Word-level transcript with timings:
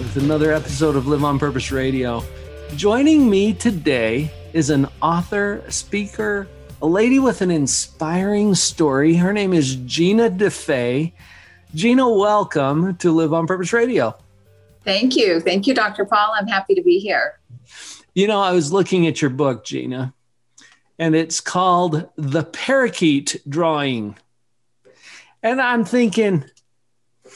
with 0.00 0.16
another 0.16 0.50
episode 0.50 0.96
of 0.96 1.06
Live 1.06 1.24
on 1.24 1.38
Purpose 1.38 1.70
Radio. 1.70 2.24
Joining 2.74 3.28
me 3.28 3.52
today 3.52 4.32
is 4.54 4.70
an 4.70 4.88
author, 5.02 5.62
speaker, 5.68 6.48
a 6.80 6.86
lady 6.86 7.18
with 7.18 7.42
an 7.42 7.50
inspiring 7.50 8.54
story. 8.54 9.14
Her 9.14 9.34
name 9.34 9.52
is 9.52 9.76
Gina 9.76 10.30
DeFa. 10.30 11.12
Gina, 11.74 12.08
welcome 12.08 12.96
to 12.96 13.12
Live 13.12 13.34
on 13.34 13.46
Purpose 13.46 13.74
Radio. 13.74 14.16
Thank 14.84 15.16
you. 15.16 15.38
Thank 15.38 15.66
you, 15.66 15.74
Dr. 15.74 16.06
Paul. 16.06 16.32
I'm 16.34 16.46
happy 16.46 16.74
to 16.74 16.82
be 16.82 16.98
here. 16.98 17.38
You 18.14 18.26
know, 18.26 18.40
I 18.40 18.52
was 18.52 18.72
looking 18.72 19.06
at 19.06 19.20
your 19.20 19.30
book, 19.30 19.64
Gina, 19.66 20.14
and 20.98 21.14
it's 21.14 21.42
called 21.42 22.08
The 22.16 22.44
Parakeet 22.44 23.42
Drawing. 23.46 24.16
And 25.42 25.60
I'm 25.60 25.84
thinking, 25.84 26.46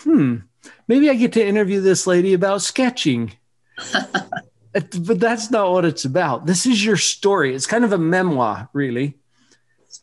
hmm, 0.03 0.37
maybe 0.89 1.11
I 1.11 1.15
get 1.15 1.33
to 1.35 1.47
interview 1.47 1.81
this 1.81 2.07
lady 2.07 2.35
about 2.35 2.63
sketching. 2.63 3.33
but 4.73 5.21
that's 5.21 5.51
not 5.51 5.71
what 5.71 5.85
it's 5.85 6.05
about. 6.05 6.47
This 6.47 6.67
is 6.67 6.85
your 6.85 6.97
story. 6.97 7.55
It's 7.55 7.67
kind 7.67 7.85
of 7.85 7.93
a 7.93 7.99
memoir, 7.99 8.69
really, 8.73 9.19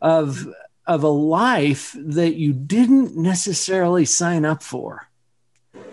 of 0.02 0.48
of 0.88 1.04
a 1.04 1.10
life 1.10 1.96
that 1.98 2.36
you 2.36 2.54
didn't 2.54 3.16
necessarily 3.16 4.04
sign 4.04 4.46
up 4.46 4.64
for. 4.64 5.08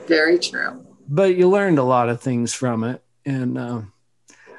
Very 0.07 0.39
true. 0.39 0.85
But 1.09 1.37
you 1.37 1.49
learned 1.49 1.79
a 1.79 1.85
lot 1.85 2.09
of 2.09 2.21
things 2.21 2.55
from 2.55 2.85
it, 2.85 3.03
and 3.25 3.59
uh, 3.59 3.83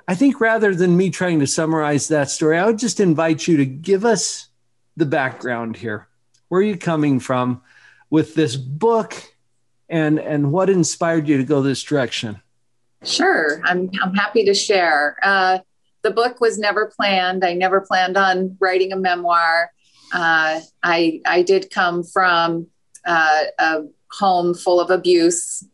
I 0.07 0.15
think 0.15 0.41
rather 0.41 0.73
than 0.75 0.97
me 0.97 1.09
trying 1.09 1.39
to 1.39 1.47
summarize 1.47 2.07
that 2.07 2.29
story, 2.29 2.57
I 2.57 2.65
would 2.65 2.79
just 2.79 2.99
invite 2.99 3.47
you 3.47 3.57
to 3.57 3.65
give 3.65 4.05
us 4.05 4.47
the 4.97 5.05
background 5.05 5.77
here. 5.77 6.07
Where 6.47 6.61
are 6.61 6.63
you 6.63 6.77
coming 6.77 7.19
from 7.19 7.61
with 8.09 8.35
this 8.35 8.55
book 8.55 9.15
and 9.89 10.19
and 10.19 10.51
what 10.51 10.69
inspired 10.69 11.27
you 11.27 11.37
to 11.37 11.43
go 11.43 11.61
this 11.61 11.83
direction? 11.83 12.41
Sure, 13.03 13.61
I'm 13.65 13.89
I'm 14.01 14.13
happy 14.13 14.45
to 14.45 14.53
share. 14.53 15.17
Uh, 15.23 15.59
the 16.01 16.11
book 16.11 16.39
was 16.39 16.57
never 16.57 16.91
planned. 16.95 17.43
I 17.43 17.53
never 17.53 17.81
planned 17.81 18.17
on 18.17 18.57
writing 18.59 18.93
a 18.93 18.95
memoir. 18.95 19.71
Uh, 20.13 20.61
I 20.83 21.21
I 21.25 21.41
did 21.41 21.71
come 21.71 22.03
from 22.03 22.67
uh, 23.05 23.43
a 23.57 23.81
home 24.11 24.53
full 24.53 24.79
of 24.79 24.89
abuse. 24.89 25.65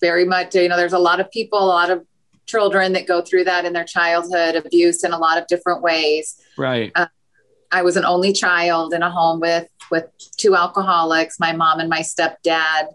Very 0.00 0.26
much, 0.26 0.54
you 0.54 0.68
know, 0.68 0.76
there's 0.76 0.92
a 0.92 0.98
lot 0.98 1.20
of 1.20 1.30
people, 1.30 1.58
a 1.58 1.64
lot 1.64 1.90
of 1.90 2.04
children 2.44 2.92
that 2.92 3.06
go 3.06 3.22
through 3.22 3.44
that 3.44 3.64
in 3.64 3.72
their 3.72 3.84
childhood, 3.84 4.54
abuse 4.54 5.02
in 5.02 5.12
a 5.12 5.18
lot 5.18 5.38
of 5.38 5.46
different 5.46 5.82
ways. 5.82 6.38
Right. 6.58 6.92
Uh, 6.94 7.06
I 7.72 7.82
was 7.82 7.96
an 7.96 8.04
only 8.04 8.32
child 8.32 8.92
in 8.92 9.02
a 9.02 9.10
home 9.10 9.40
with 9.40 9.68
with 9.90 10.04
two 10.36 10.54
alcoholics, 10.54 11.38
my 11.40 11.52
mom 11.52 11.78
and 11.80 11.88
my 11.88 12.00
stepdad 12.00 12.88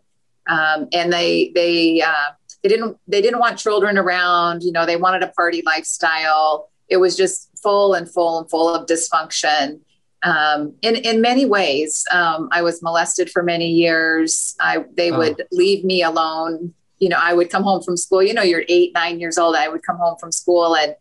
um, 0.47 0.87
and 0.93 1.11
they 1.11 1.51
they 1.55 2.01
uh, 2.01 2.31
they 2.63 2.69
didn't 2.69 2.97
they 3.07 3.21
didn't 3.21 3.39
want 3.39 3.57
children 3.57 3.97
around. 3.97 4.63
You 4.63 4.71
know, 4.71 4.85
they 4.85 4.97
wanted 4.97 5.23
a 5.23 5.27
party 5.27 5.61
lifestyle. 5.65 6.69
It 6.89 6.97
was 6.97 7.15
just 7.15 7.49
full 7.61 7.93
and 7.93 8.09
full 8.09 8.39
and 8.39 8.49
full 8.49 8.73
of 8.73 8.87
dysfunction. 8.87 9.79
Um, 10.23 10.75
in 10.81 10.95
in 10.95 11.21
many 11.21 11.45
ways, 11.45 12.05
um, 12.11 12.49
I 12.51 12.61
was 12.61 12.81
molested 12.83 13.29
for 13.29 13.43
many 13.43 13.69
years. 13.69 14.55
I 14.59 14.85
they 14.93 15.11
oh. 15.11 15.17
would 15.17 15.43
leave 15.51 15.83
me 15.83 16.03
alone. 16.03 16.73
You 16.99 17.09
know, 17.09 17.19
I 17.19 17.33
would 17.33 17.49
come 17.49 17.63
home 17.63 17.81
from 17.81 17.97
school. 17.97 18.21
You 18.21 18.33
know, 18.33 18.43
you're 18.43 18.65
eight 18.67 18.93
nine 18.93 19.19
years 19.19 19.37
old. 19.37 19.55
I 19.55 19.67
would 19.67 19.83
come 19.83 19.97
home 19.97 20.17
from 20.19 20.31
school 20.31 20.75
and 20.75 20.95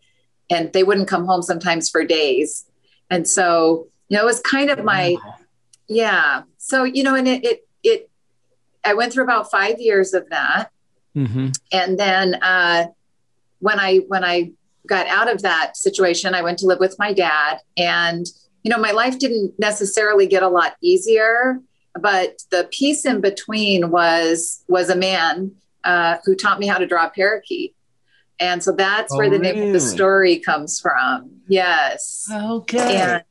and 0.51 0.73
they 0.73 0.83
wouldn't 0.83 1.09
come 1.09 1.25
home 1.27 1.43
sometimes 1.43 1.89
for 1.89 2.05
days. 2.05 2.67
And 3.09 3.27
so, 3.27 3.89
you 4.09 4.17
know, 4.17 4.25
it 4.25 4.27
was 4.27 4.41
kind 4.41 4.69
of 4.69 4.85
my, 4.85 5.17
yeah. 5.89 6.43
So, 6.59 6.85
you 6.85 7.03
know, 7.03 7.15
and 7.15 7.29
it, 7.29 7.45
it, 7.45 7.69
it 7.83 8.10
I 8.85 8.95
went 8.95 9.13
through 9.13 9.25
about 9.25 9.51
five 9.51 9.81
years 9.81 10.15
of 10.15 10.29
that. 10.31 10.71
Mm-hmm. 11.17 11.49
And 11.73 11.99
then 11.99 12.35
uh, 12.43 12.87
when 13.59 13.79
I 13.79 13.99
when 14.09 14.25
I 14.25 14.53
got 14.87 15.07
out 15.07 15.31
of 15.31 15.43
that 15.43 15.77
situation, 15.77 16.35
I 16.35 16.43
went 16.43 16.59
to 16.61 16.67
live 16.67 16.81
with 16.81 16.97
my 16.99 17.13
dad. 17.13 17.59
And, 17.77 18.27
you 18.63 18.71
know, 18.71 18.79
my 18.79 18.91
life 18.93 19.19
didn't 19.19 19.55
necessarily 19.59 20.27
get 20.27 20.43
a 20.43 20.49
lot 20.49 20.77
easier, 20.81 21.61
but 22.01 22.43
the 22.51 22.69
piece 22.71 23.05
in 23.05 23.21
between 23.21 23.91
was 23.91 24.65
was 24.69 24.91
a 24.91 24.97
man 24.97 25.53
uh, 25.85 26.19
who 26.25 26.35
taught 26.35 26.59
me 26.59 26.67
how 26.67 26.79
to 26.79 26.87
draw 26.87 27.07
a 27.07 27.11
parakeet. 27.11 27.75
And 28.39 28.63
so 28.63 28.73
that's 28.73 29.13
oh, 29.13 29.19
where 29.19 29.29
the 29.29 29.39
really? 29.39 29.53
name 29.53 29.67
of 29.67 29.73
the 29.75 29.81
story 29.81 30.39
comes 30.39 30.81
from. 30.81 31.31
Yes. 31.47 32.27
Okay. 32.33 32.97
And 32.97 33.23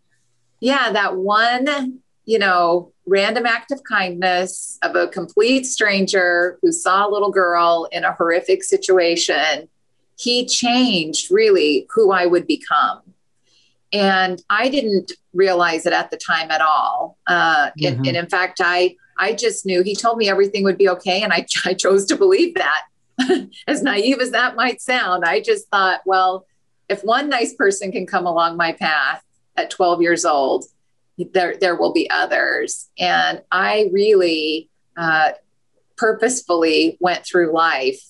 yeah, 0.59 0.91
that 0.91 1.15
one, 1.17 1.99
you 2.25 2.37
know, 2.37 2.91
random 3.09 3.45
act 3.45 3.71
of 3.71 3.83
kindness 3.83 4.77
of 4.81 4.95
a 4.95 5.07
complete 5.07 5.65
stranger 5.65 6.57
who 6.61 6.71
saw 6.71 7.07
a 7.07 7.09
little 7.09 7.31
girl 7.31 7.87
in 7.91 8.03
a 8.03 8.13
horrific 8.13 8.63
situation, 8.63 9.67
he 10.17 10.45
changed 10.45 11.31
really 11.31 11.87
who 11.89 12.11
I 12.11 12.25
would 12.25 12.45
become. 12.45 13.01
And 13.91 14.41
I 14.49 14.69
didn't 14.69 15.13
realize 15.33 15.85
it 15.85 15.93
at 15.93 16.11
the 16.11 16.17
time 16.17 16.51
at 16.51 16.61
all. 16.61 17.17
Uh, 17.25 17.67
mm-hmm. 17.67 17.85
and, 17.85 18.07
and, 18.07 18.17
in 18.17 18.27
fact, 18.27 18.61
I 18.63 18.95
I 19.17 19.33
just 19.33 19.65
knew 19.65 19.83
he 19.83 19.95
told 19.95 20.17
me 20.17 20.29
everything 20.29 20.63
would 20.63 20.77
be 20.77 20.89
okay, 20.89 21.21
and 21.23 21.33
I, 21.33 21.45
I 21.65 21.73
chose 21.73 22.05
to 22.05 22.15
believe 22.15 22.55
that. 22.55 22.83
as 23.67 23.83
naive 23.83 24.21
as 24.21 24.31
that 24.31 24.55
might 24.55 24.81
sound, 24.81 25.25
I 25.25 25.41
just 25.41 25.67
thought, 25.67 26.01
well, 26.05 26.45
if 26.87 27.03
one 27.03 27.29
nice 27.29 27.53
person 27.53 27.91
can 27.91 28.05
come 28.05 28.25
along 28.25 28.55
my 28.55 28.71
path 28.71 29.21
at 29.57 29.69
12 29.69 30.01
years 30.01 30.23
old, 30.23 30.65
there 31.33 31.55
there 31.59 31.75
will 31.75 31.93
be 31.93 32.09
others. 32.09 32.89
And 32.97 33.41
i 33.51 33.89
really 33.91 34.69
uh, 34.97 35.31
purposefully 35.97 36.97
went 36.99 37.25
through 37.25 37.53
life 37.53 38.01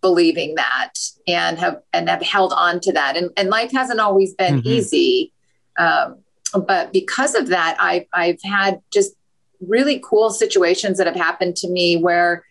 believing 0.00 0.54
that 0.56 0.92
and 1.26 1.58
have 1.58 1.80
and 1.92 2.08
have 2.08 2.22
held 2.22 2.52
on 2.52 2.80
to 2.80 2.92
that. 2.92 3.16
And, 3.16 3.30
and 3.36 3.48
life 3.48 3.72
hasn't 3.72 4.00
always 4.00 4.34
been 4.34 4.58
mm-hmm. 4.58 4.68
easy 4.68 5.32
um, 5.78 6.18
but 6.54 6.92
because 6.92 7.34
of 7.34 7.48
that 7.48 7.76
I've, 7.80 8.06
I've 8.12 8.42
had 8.42 8.80
just 8.92 9.14
really 9.60 10.00
cool 10.04 10.30
situations 10.30 10.98
that 10.98 11.06
have 11.06 11.16
happened 11.16 11.56
to 11.56 11.68
me 11.68 11.96
where 11.96 12.44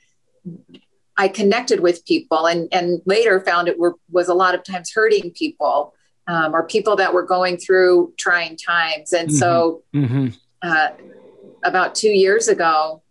i 1.15 1.27
connected 1.27 1.79
with 1.79 2.05
people 2.05 2.47
and 2.47 2.67
and 2.71 3.01
later 3.05 3.39
found 3.41 3.67
it 3.67 3.77
were 3.77 3.95
was 4.11 4.29
a 4.29 4.33
lot 4.33 4.55
of 4.55 4.63
times 4.63 4.91
hurting 4.93 5.31
people 5.31 5.93
um, 6.27 6.55
or 6.55 6.65
people 6.65 6.95
that 6.95 7.13
were 7.13 7.23
going 7.23 7.57
through 7.57 8.13
trying 8.17 8.57
times. 8.57 9.13
And 9.13 9.29
mm-hmm. 9.29 9.37
so, 9.37 9.83
mm-hmm. 9.93 10.27
Uh, 10.65 10.91
about 11.65 11.93
two 11.93 12.11
years 12.11 12.47
ago, 12.47 13.01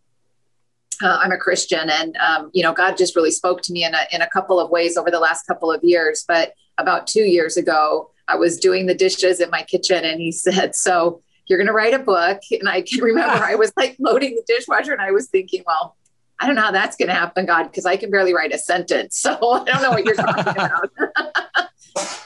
uh, 1.03 1.19
I'm 1.21 1.33
a 1.33 1.37
Christian, 1.37 1.91
and 1.91 2.17
um, 2.17 2.51
you 2.55 2.63
know, 2.63 2.73
God 2.73 2.97
just 2.97 3.15
really 3.15 3.31
spoke 3.31 3.61
to 3.63 3.75
me 3.75 3.85
in 3.85 3.95
a 3.95 4.07
in 4.11 4.23
a 4.23 4.29
couple 4.31 4.59
of 4.59 4.71
ways 4.71 4.97
over 4.97 5.11
the 5.11 5.21
last 5.21 5.47
couple 5.47 5.71
of 5.71 5.85
years. 5.85 6.25
But 6.27 6.55
about 6.79 7.07
two 7.07 7.25
years 7.25 7.59
ago, 7.59 8.11
I 8.27 8.37
was 8.37 8.59
doing 8.59 8.87
the 8.87 8.95
dishes 8.95 9.39
in 9.41 9.51
my 9.51 9.65
kitchen, 9.65 10.03
and 10.03 10.19
He 10.21 10.33
said, 10.33 10.75
"So." 10.75 11.23
You're 11.49 11.59
going 11.59 11.67
to 11.67 11.73
write 11.73 11.93
a 11.93 11.99
book. 11.99 12.41
And 12.53 12.69
I 12.69 12.83
can 12.83 13.03
remember 13.03 13.45
I 13.45 13.57
was 13.57 13.73
like 13.77 13.97
loading 13.99 14.37
the 14.37 14.45
dishwasher 14.47 14.93
and 14.93 15.03
I 15.03 15.11
was 15.11 15.27
thinking, 15.27 15.65
well, 15.67 15.97
I 16.43 16.47
don't 16.47 16.57
know 16.57 16.63
how 16.63 16.71
that's 16.73 16.97
going 16.97 17.09
to 17.09 17.15
happen, 17.15 17.47
God, 17.47 17.65
because 17.65 17.87
I 17.87 17.97
can 17.97 18.11
barely 18.11 18.35
write 18.35 18.53
a 18.53 18.59
sentence. 18.59 19.17
So 19.23 19.37
I 19.37 19.65
don't 19.65 19.83
know 19.83 19.91
what 19.91 20.05
you're 20.05 20.15
talking 20.15 20.53
about. 20.53 20.91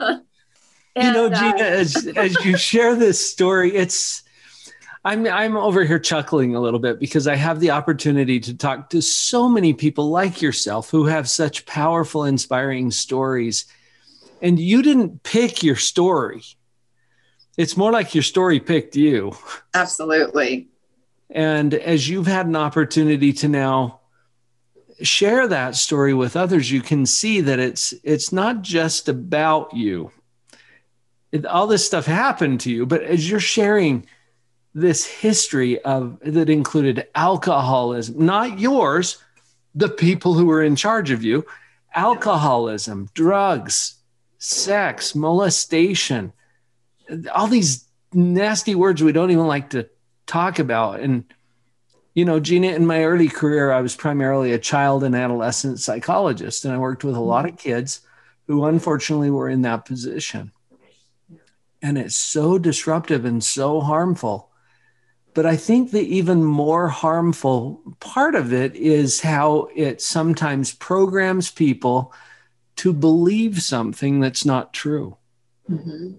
and, 0.00 0.22
you 0.96 1.12
know, 1.12 1.28
Gina, 1.28 1.56
uh, 1.56 1.58
as 1.58 2.06
as 2.16 2.44
you 2.44 2.56
share 2.56 2.94
this 2.94 3.30
story, 3.30 3.74
it's 3.74 4.22
I'm 5.04 5.26
I'm 5.26 5.56
over 5.56 5.84
here 5.84 5.98
chuckling 5.98 6.56
a 6.56 6.60
little 6.60 6.80
bit 6.80 6.98
because 6.98 7.28
I 7.28 7.36
have 7.36 7.60
the 7.60 7.70
opportunity 7.70 8.40
to 8.40 8.56
talk 8.56 8.90
to 8.90 9.00
so 9.00 9.48
many 9.48 9.72
people 9.72 10.10
like 10.10 10.42
yourself 10.42 10.90
who 10.90 11.04
have 11.04 11.28
such 11.28 11.64
powerful, 11.66 12.24
inspiring 12.24 12.90
stories. 12.90 13.66
And 14.42 14.58
you 14.58 14.82
didn't 14.82 15.22
pick 15.22 15.62
your 15.62 15.76
story. 15.76 16.42
It's 17.56 17.76
more 17.76 17.92
like 17.92 18.14
your 18.14 18.22
story 18.22 18.60
picked 18.60 18.96
you. 18.96 19.32
Absolutely. 19.74 20.68
And 21.30 21.72
as 21.72 22.08
you've 22.08 22.26
had 22.26 22.46
an 22.46 22.56
opportunity 22.56 23.32
to 23.34 23.48
now 23.48 24.00
share 25.02 25.46
that 25.48 25.76
story 25.76 26.14
with 26.14 26.36
others, 26.36 26.70
you 26.70 26.80
can 26.80 27.06
see 27.06 27.40
that 27.40 27.58
it's 27.58 27.94
it's 28.02 28.32
not 28.32 28.62
just 28.62 29.08
about 29.08 29.74
you. 29.74 30.10
It, 31.32 31.44
all 31.46 31.66
this 31.66 31.84
stuff 31.84 32.06
happened 32.06 32.60
to 32.60 32.70
you, 32.70 32.86
but 32.86 33.02
as 33.02 33.28
you're 33.28 33.40
sharing 33.40 34.06
this 34.74 35.06
history 35.06 35.80
of 35.82 36.18
that 36.20 36.50
included 36.50 37.08
alcoholism, 37.14 38.24
not 38.24 38.58
yours, 38.58 39.22
the 39.74 39.88
people 39.88 40.34
who 40.34 40.46
were 40.46 40.62
in 40.62 40.76
charge 40.76 41.10
of 41.10 41.22
you 41.22 41.44
alcoholism, 41.94 43.08
drugs, 43.14 43.94
sex, 44.38 45.14
molestation, 45.14 46.30
all 47.34 47.46
these 47.46 47.86
nasty 48.12 48.74
words 48.74 49.02
we 49.02 49.12
don't 49.12 49.30
even 49.30 49.46
like 49.46 49.70
to 49.70 49.88
talk 50.26 50.58
about. 50.58 51.00
And, 51.00 51.24
you 52.16 52.24
know, 52.24 52.40
Gina, 52.40 52.68
in 52.68 52.86
my 52.86 53.04
early 53.04 53.28
career, 53.28 53.70
I 53.70 53.82
was 53.82 53.94
primarily 53.94 54.52
a 54.52 54.58
child 54.58 55.04
and 55.04 55.14
adolescent 55.14 55.80
psychologist, 55.80 56.64
and 56.64 56.72
I 56.72 56.78
worked 56.78 57.04
with 57.04 57.14
a 57.14 57.20
lot 57.20 57.46
of 57.46 57.58
kids 57.58 58.00
who 58.46 58.64
unfortunately 58.64 59.28
were 59.28 59.50
in 59.50 59.60
that 59.62 59.84
position. 59.84 60.50
And 61.82 61.98
it's 61.98 62.16
so 62.16 62.56
disruptive 62.56 63.26
and 63.26 63.44
so 63.44 63.82
harmful. 63.82 64.50
But 65.34 65.44
I 65.44 65.56
think 65.56 65.90
the 65.90 66.00
even 66.00 66.42
more 66.42 66.88
harmful 66.88 67.82
part 68.00 68.34
of 68.34 68.50
it 68.50 68.74
is 68.74 69.20
how 69.20 69.68
it 69.76 70.00
sometimes 70.00 70.72
programs 70.72 71.50
people 71.50 72.14
to 72.76 72.94
believe 72.94 73.60
something 73.60 74.20
that's 74.20 74.46
not 74.46 74.72
true. 74.72 75.18
Mm-hmm. 75.70 76.12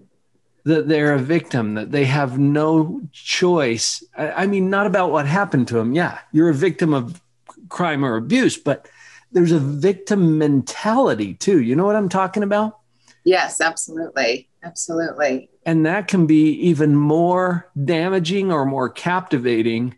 That 0.64 0.88
they're 0.88 1.14
a 1.14 1.18
victim, 1.18 1.74
that 1.74 1.92
they 1.92 2.04
have 2.04 2.38
no 2.38 3.00
choice. 3.12 4.04
I, 4.16 4.30
I 4.30 4.46
mean, 4.46 4.68
not 4.68 4.86
about 4.86 5.12
what 5.12 5.26
happened 5.26 5.68
to 5.68 5.74
them. 5.74 5.94
Yeah, 5.94 6.18
you're 6.32 6.50
a 6.50 6.54
victim 6.54 6.92
of 6.92 7.22
crime 7.68 8.04
or 8.04 8.16
abuse, 8.16 8.56
but 8.56 8.88
there's 9.32 9.52
a 9.52 9.58
victim 9.58 10.38
mentality 10.38 11.34
too. 11.34 11.60
You 11.60 11.76
know 11.76 11.84
what 11.84 11.96
I'm 11.96 12.08
talking 12.08 12.42
about? 12.42 12.78
Yes, 13.24 13.60
absolutely. 13.60 14.48
Absolutely. 14.62 15.50
And 15.64 15.86
that 15.86 16.08
can 16.08 16.26
be 16.26 16.50
even 16.52 16.96
more 16.96 17.70
damaging 17.84 18.50
or 18.50 18.64
more 18.64 18.88
captivating 18.88 19.96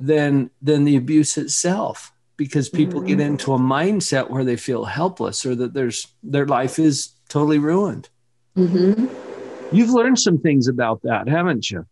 than 0.00 0.50
than 0.62 0.84
the 0.84 0.96
abuse 0.96 1.36
itself 1.36 2.12
because 2.36 2.68
people 2.70 3.00
mm-hmm. 3.00 3.08
get 3.08 3.20
into 3.20 3.52
a 3.52 3.58
mindset 3.58 4.30
where 4.30 4.44
they 4.44 4.56
feel 4.56 4.86
helpless 4.86 5.44
or 5.44 5.54
that 5.54 5.74
there's 5.74 6.08
their 6.22 6.46
life 6.46 6.78
is 6.78 7.10
totally 7.28 7.58
ruined. 7.58 8.08
Mm-hmm. 8.56 9.29
You've 9.72 9.90
learned 9.90 10.18
some 10.18 10.38
things 10.38 10.68
about 10.68 11.02
that, 11.02 11.28
haven't 11.28 11.70
you? 11.70 11.86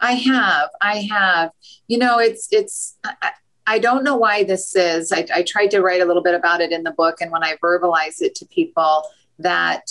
I 0.00 0.12
have. 0.12 0.68
I 0.80 1.08
have. 1.10 1.50
You 1.86 1.98
know, 1.98 2.18
it's 2.18 2.48
it's. 2.50 2.96
I, 3.04 3.32
I 3.66 3.78
don't 3.78 4.02
know 4.02 4.16
why 4.16 4.42
this 4.42 4.74
is. 4.74 5.12
I, 5.12 5.26
I 5.32 5.42
tried 5.42 5.70
to 5.70 5.80
write 5.80 6.00
a 6.00 6.04
little 6.04 6.22
bit 6.22 6.34
about 6.34 6.60
it 6.60 6.72
in 6.72 6.82
the 6.82 6.90
book, 6.90 7.20
and 7.20 7.30
when 7.30 7.44
I 7.44 7.56
verbalize 7.62 8.20
it 8.20 8.34
to 8.36 8.46
people, 8.46 9.04
that 9.38 9.90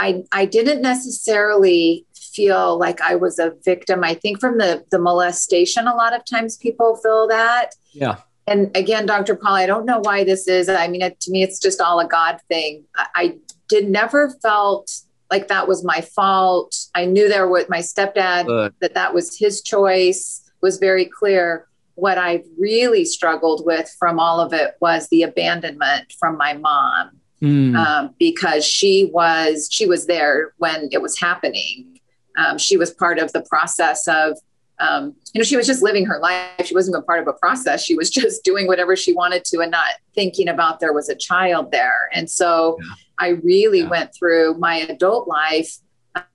I, 0.00 0.24
I 0.32 0.46
didn't 0.46 0.80
necessarily 0.80 2.06
feel 2.14 2.78
like 2.78 3.00
I 3.00 3.16
was 3.16 3.38
a 3.38 3.54
victim. 3.64 4.02
I 4.02 4.14
think 4.14 4.40
from 4.40 4.58
the, 4.58 4.84
the 4.90 4.98
molestation, 4.98 5.86
a 5.86 5.94
lot 5.94 6.14
of 6.14 6.24
times 6.24 6.56
people 6.56 6.96
feel 6.96 7.28
that. 7.28 7.74
Yeah. 7.92 8.16
And 8.46 8.74
again, 8.74 9.04
Dr. 9.04 9.36
Paul, 9.36 9.54
I 9.54 9.66
don't 9.66 9.84
know 9.84 10.00
why 10.00 10.24
this 10.24 10.48
is. 10.48 10.68
I 10.68 10.88
mean, 10.88 11.02
it, 11.02 11.20
to 11.20 11.30
me, 11.30 11.42
it's 11.42 11.60
just 11.60 11.80
all 11.80 12.00
a 12.00 12.08
God 12.08 12.40
thing. 12.48 12.84
I, 12.96 13.06
I 13.14 13.38
did 13.68 13.90
never 13.90 14.30
felt 14.42 14.90
like 15.30 15.48
that 15.48 15.68
was 15.68 15.84
my 15.84 16.00
fault. 16.00 16.76
I 16.94 17.04
knew 17.04 17.28
there 17.28 17.48
was 17.48 17.66
my 17.68 17.78
stepdad, 17.78 18.72
that 18.80 18.94
that 18.94 19.14
was 19.14 19.38
his 19.38 19.62
choice 19.62 20.50
was 20.60 20.78
very 20.78 21.04
clear. 21.04 21.66
What 21.94 22.18
I 22.18 22.44
really 22.58 23.04
struggled 23.04 23.64
with 23.64 23.94
from 23.98 24.18
all 24.18 24.40
of 24.40 24.52
it 24.52 24.74
was 24.80 25.08
the 25.08 25.22
abandonment 25.22 26.12
from 26.18 26.36
my 26.36 26.54
mom 26.54 27.20
mm. 27.42 27.76
um, 27.76 28.14
because 28.18 28.64
she 28.64 29.10
was 29.12 29.68
she 29.70 29.86
was 29.86 30.06
there 30.06 30.52
when 30.58 30.88
it 30.92 31.02
was 31.02 31.18
happening. 31.18 32.00
Um, 32.36 32.58
she 32.58 32.76
was 32.76 32.92
part 32.92 33.18
of 33.18 33.32
the 33.32 33.42
process 33.42 34.06
of 34.08 34.38
um, 34.78 35.14
you 35.34 35.40
know 35.40 35.44
she 35.44 35.56
was 35.56 35.66
just 35.66 35.82
living 35.82 36.06
her 36.06 36.18
life. 36.20 36.66
She 36.66 36.74
wasn't 36.74 36.96
a 36.96 37.02
part 37.02 37.20
of 37.20 37.28
a 37.28 37.32
process. 37.34 37.84
She 37.84 37.94
was 37.94 38.10
just 38.20 38.44
doing 38.44 38.66
whatever 38.66 38.96
she 38.96 39.12
wanted 39.12 39.44
to 39.46 39.60
and 39.60 39.70
not 39.70 39.90
thinking 40.14 40.48
about 40.48 40.80
there 40.80 40.92
was 40.92 41.08
a 41.08 41.16
child 41.16 41.70
there. 41.70 42.08
And 42.12 42.30
so 42.30 42.78
yeah. 42.80 42.94
I 43.20 43.28
really 43.28 43.80
yeah. 43.80 43.88
went 43.88 44.14
through 44.14 44.54
my 44.58 44.76
adult 44.76 45.28
life 45.28 45.78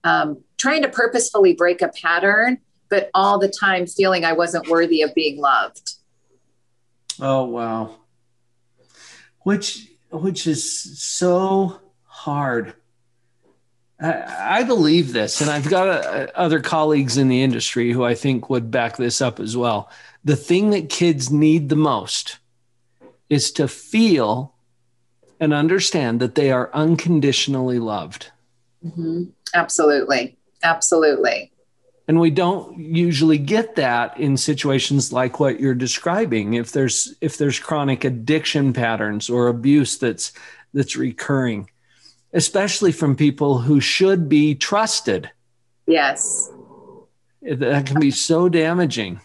um, 0.03 0.43
trying 0.57 0.83
to 0.83 0.87
purposefully 0.87 1.53
break 1.53 1.81
a 1.81 1.89
pattern, 1.89 2.59
but 2.89 3.09
all 3.13 3.39
the 3.39 3.49
time 3.49 3.87
feeling 3.87 4.23
I 4.23 4.33
wasn't 4.33 4.69
worthy 4.69 5.01
of 5.01 5.13
being 5.13 5.39
loved. 5.39 5.95
Oh 7.19 7.45
wow. 7.45 7.95
Which 9.41 9.89
which 10.11 10.47
is 10.47 10.99
so 10.99 11.79
hard. 12.05 12.73
I, 13.99 14.59
I 14.59 14.63
believe 14.63 15.13
this, 15.13 15.41
and 15.41 15.49
I've 15.49 15.69
got 15.69 15.87
uh, 15.87 16.27
other 16.35 16.59
colleagues 16.59 17.17
in 17.17 17.27
the 17.27 17.43
industry 17.43 17.91
who 17.91 18.03
I 18.03 18.13
think 18.13 18.49
would 18.49 18.71
back 18.71 18.97
this 18.97 19.21
up 19.21 19.39
as 19.39 19.55
well. 19.55 19.89
The 20.23 20.35
thing 20.35 20.71
that 20.71 20.89
kids 20.89 21.31
need 21.31 21.69
the 21.69 21.75
most 21.75 22.39
is 23.29 23.51
to 23.53 23.67
feel 23.67 24.54
and 25.39 25.53
understand 25.53 26.19
that 26.19 26.35
they 26.35 26.51
are 26.51 26.69
unconditionally 26.73 27.79
loved. 27.79 28.31
Mm-hmm. 28.85 29.25
Absolutely. 29.53 30.37
Absolutely. 30.63 31.51
And 32.07 32.19
we 32.19 32.29
don't 32.29 32.77
usually 32.77 33.39
get 33.39 33.75
that 33.75 34.19
in 34.19 34.37
situations 34.37 35.11
like 35.11 35.39
what 35.39 35.59
you're 35.59 35.73
describing. 35.73 36.53
If 36.53 36.71
there's 36.71 37.15
if 37.19 37.37
there's 37.37 37.57
chronic 37.57 38.03
addiction 38.03 38.73
patterns 38.73 39.29
or 39.29 39.47
abuse 39.47 39.97
that's 39.97 40.31
that's 40.73 40.95
recurring, 40.95 41.69
especially 42.33 42.91
from 42.91 43.15
people 43.15 43.59
who 43.59 43.79
should 43.79 44.29
be 44.29 44.53
trusted. 44.53 45.31
Yes. 45.87 46.51
That 47.41 47.87
can 47.87 47.99
be 47.99 48.11
so 48.11 48.49
damaging. 48.49 49.19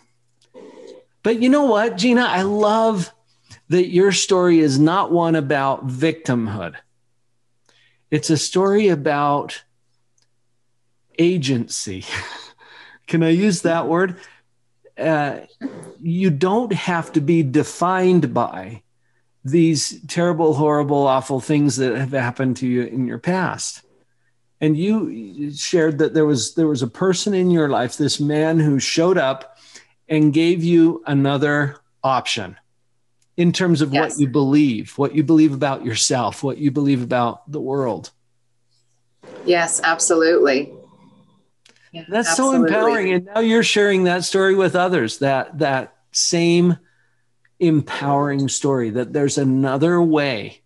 But 1.23 1.43
you 1.43 1.51
know 1.51 1.65
what, 1.65 1.97
Gina? 1.97 2.23
I 2.23 2.43
love 2.43 3.13
that 3.71 3.89
your 3.89 4.11
story 4.11 4.59
is 4.59 4.81
not 4.81 5.13
one 5.13 5.37
about 5.37 5.87
victimhood. 5.87 6.75
It's 8.11 8.29
a 8.29 8.37
story 8.37 8.89
about 8.89 9.63
agency. 11.19 12.05
Can 13.07 13.23
I 13.23 13.29
use 13.29 13.63
that 13.63 13.87
word? 13.87 14.17
Uh, 14.99 15.43
you 16.03 16.31
don't 16.31 16.73
have 16.73 17.13
to 17.13 17.21
be 17.21 17.45
defined 17.45 18.35
by 18.35 18.83
these 19.45 20.01
terrible, 20.09 20.55
horrible, 20.55 21.07
awful 21.07 21.39
things 21.39 21.77
that 21.77 21.97
have 21.97 22.11
happened 22.11 22.57
to 22.57 22.67
you 22.67 22.83
in 22.83 23.07
your 23.07 23.19
past. 23.19 23.83
And 24.61 24.77
you 24.77 25.55
shared 25.55 25.99
that 25.99 26.13
there 26.13 26.27
was 26.27 26.55
there 26.55 26.67
was 26.67 26.83
a 26.83 26.89
person 26.89 27.35
in 27.35 27.53
your 27.53 27.69
life, 27.69 27.97
this 27.97 28.19
man 28.19 28.59
who 28.59 28.81
showed 28.81 29.17
up 29.17 29.59
and 30.09 30.35
gave 30.35 30.65
you 30.65 31.05
another 31.07 31.77
option 32.03 32.57
in 33.41 33.53
terms 33.53 33.81
of 33.81 33.95
yes. 33.95 34.13
what 34.13 34.21
you 34.21 34.29
believe, 34.29 34.99
what 34.99 35.15
you 35.15 35.25
believe 35.25 35.55
about 35.55 35.83
yourself, 35.83 36.43
what 36.43 36.59
you 36.59 36.71
believe 36.71 37.03
about 37.03 37.51
the 37.51 37.61
world. 37.61 38.11
Yes, 39.47 39.81
absolutely. 39.83 40.71
Yeah, 41.91 42.05
That's 42.07 42.29
absolutely. 42.29 42.69
so 42.69 42.77
empowering. 42.77 43.13
And 43.15 43.25
now 43.25 43.41
you're 43.41 43.63
sharing 43.63 44.05
that 44.05 44.25
story 44.25 44.55
with 44.55 44.77
others, 44.77 45.21
that 45.21 45.59
that 45.59 45.97
same 46.13 46.77
empowering 47.59 48.47
story 48.49 48.91
that 48.91 49.15
there's 49.15 49.39
another 49.39 50.03
way 50.03 50.61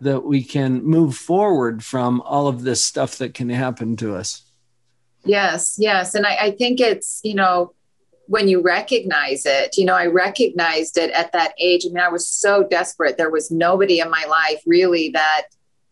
that 0.00 0.24
we 0.24 0.42
can 0.42 0.82
move 0.82 1.14
forward 1.14 1.84
from 1.84 2.20
all 2.22 2.48
of 2.48 2.64
this 2.64 2.82
stuff 2.82 3.18
that 3.18 3.32
can 3.32 3.48
happen 3.48 3.94
to 3.98 4.16
us. 4.16 4.42
Yes, 5.24 5.76
yes. 5.78 6.16
And 6.16 6.26
I, 6.26 6.34
I 6.34 6.50
think 6.50 6.80
it's, 6.80 7.20
you 7.22 7.34
know, 7.34 7.74
when 8.30 8.46
you 8.46 8.62
recognize 8.62 9.44
it, 9.44 9.76
you 9.76 9.84
know, 9.84 9.96
I 9.96 10.06
recognized 10.06 10.96
it 10.96 11.10
at 11.10 11.32
that 11.32 11.52
age. 11.58 11.84
I 11.84 11.88
mean, 11.88 11.98
I 11.98 12.08
was 12.08 12.28
so 12.28 12.62
desperate. 12.62 13.16
There 13.16 13.28
was 13.28 13.50
nobody 13.50 13.98
in 13.98 14.08
my 14.08 14.24
life 14.28 14.62
really 14.64 15.10
that 15.10 15.46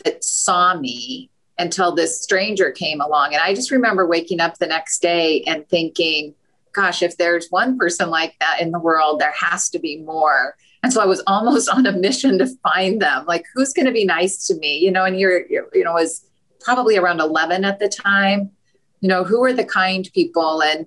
that 0.05 0.23
saw 0.23 0.79
me 0.79 1.31
until 1.59 1.93
this 1.93 2.23
stranger 2.23 2.71
came 2.71 3.01
along. 3.01 3.35
And 3.35 3.43
I 3.43 3.55
just 3.55 3.73
remember 3.73 4.07
waking 4.07 4.39
up 4.39 4.59
the 4.59 4.69
next 4.69 5.03
day 5.03 5.43
and 5.49 5.69
thinking, 5.69 6.33
gosh, 6.71 7.03
if 7.03 7.17
there's 7.17 7.49
one 7.51 7.77
person 7.77 8.09
like 8.09 8.37
that 8.39 8.61
in 8.61 8.71
the 8.71 8.79
world, 8.79 9.19
there 9.19 9.35
has 9.37 9.69
to 9.71 9.81
be 9.81 9.97
more. 10.03 10.57
And 10.85 10.93
so 10.93 11.03
I 11.03 11.07
was 11.07 11.21
almost 11.27 11.69
on 11.69 11.87
a 11.87 11.93
mission 11.93 12.39
to 12.39 12.47
find 12.63 13.03
them. 13.03 13.27
Like, 13.27 13.47
who's 13.53 13.73
going 13.73 13.87
to 13.87 13.93
be 13.93 14.05
nice 14.05 14.47
to 14.47 14.55
me? 14.55 14.79
You 14.79 14.93
know, 14.93 15.05
and 15.05 15.19
you're, 15.19 15.45
you're, 15.49 15.67
you 15.75 15.83
know, 15.83 15.95
was 15.95 16.25
probably 16.61 16.97
around 16.97 17.19
11 17.19 17.65
at 17.65 17.81
the 17.81 17.89
time. 17.89 18.53
You 19.01 19.09
know, 19.09 19.25
who 19.25 19.43
are 19.43 19.53
the 19.53 19.65
kind 19.65 20.09
people? 20.15 20.63
And, 20.63 20.87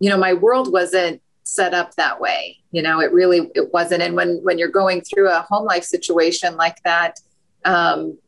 you 0.00 0.10
know, 0.10 0.16
my 0.16 0.34
world 0.34 0.72
wasn't 0.72 1.22
set 1.44 1.74
up 1.74 1.94
that 1.96 2.20
way. 2.20 2.58
You 2.72 2.82
know, 2.82 3.00
it 3.00 3.12
really, 3.12 3.50
it 3.54 3.72
wasn't. 3.72 4.02
And 4.02 4.16
when, 4.16 4.38
when 4.42 4.58
you're 4.58 4.68
going 4.68 5.02
through 5.02 5.30
a 5.30 5.42
home 5.42 5.64
life 5.64 5.84
situation 5.84 6.56
like 6.56 6.82
that, 6.84 7.20
um, 7.64 8.18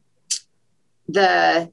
the 1.09 1.73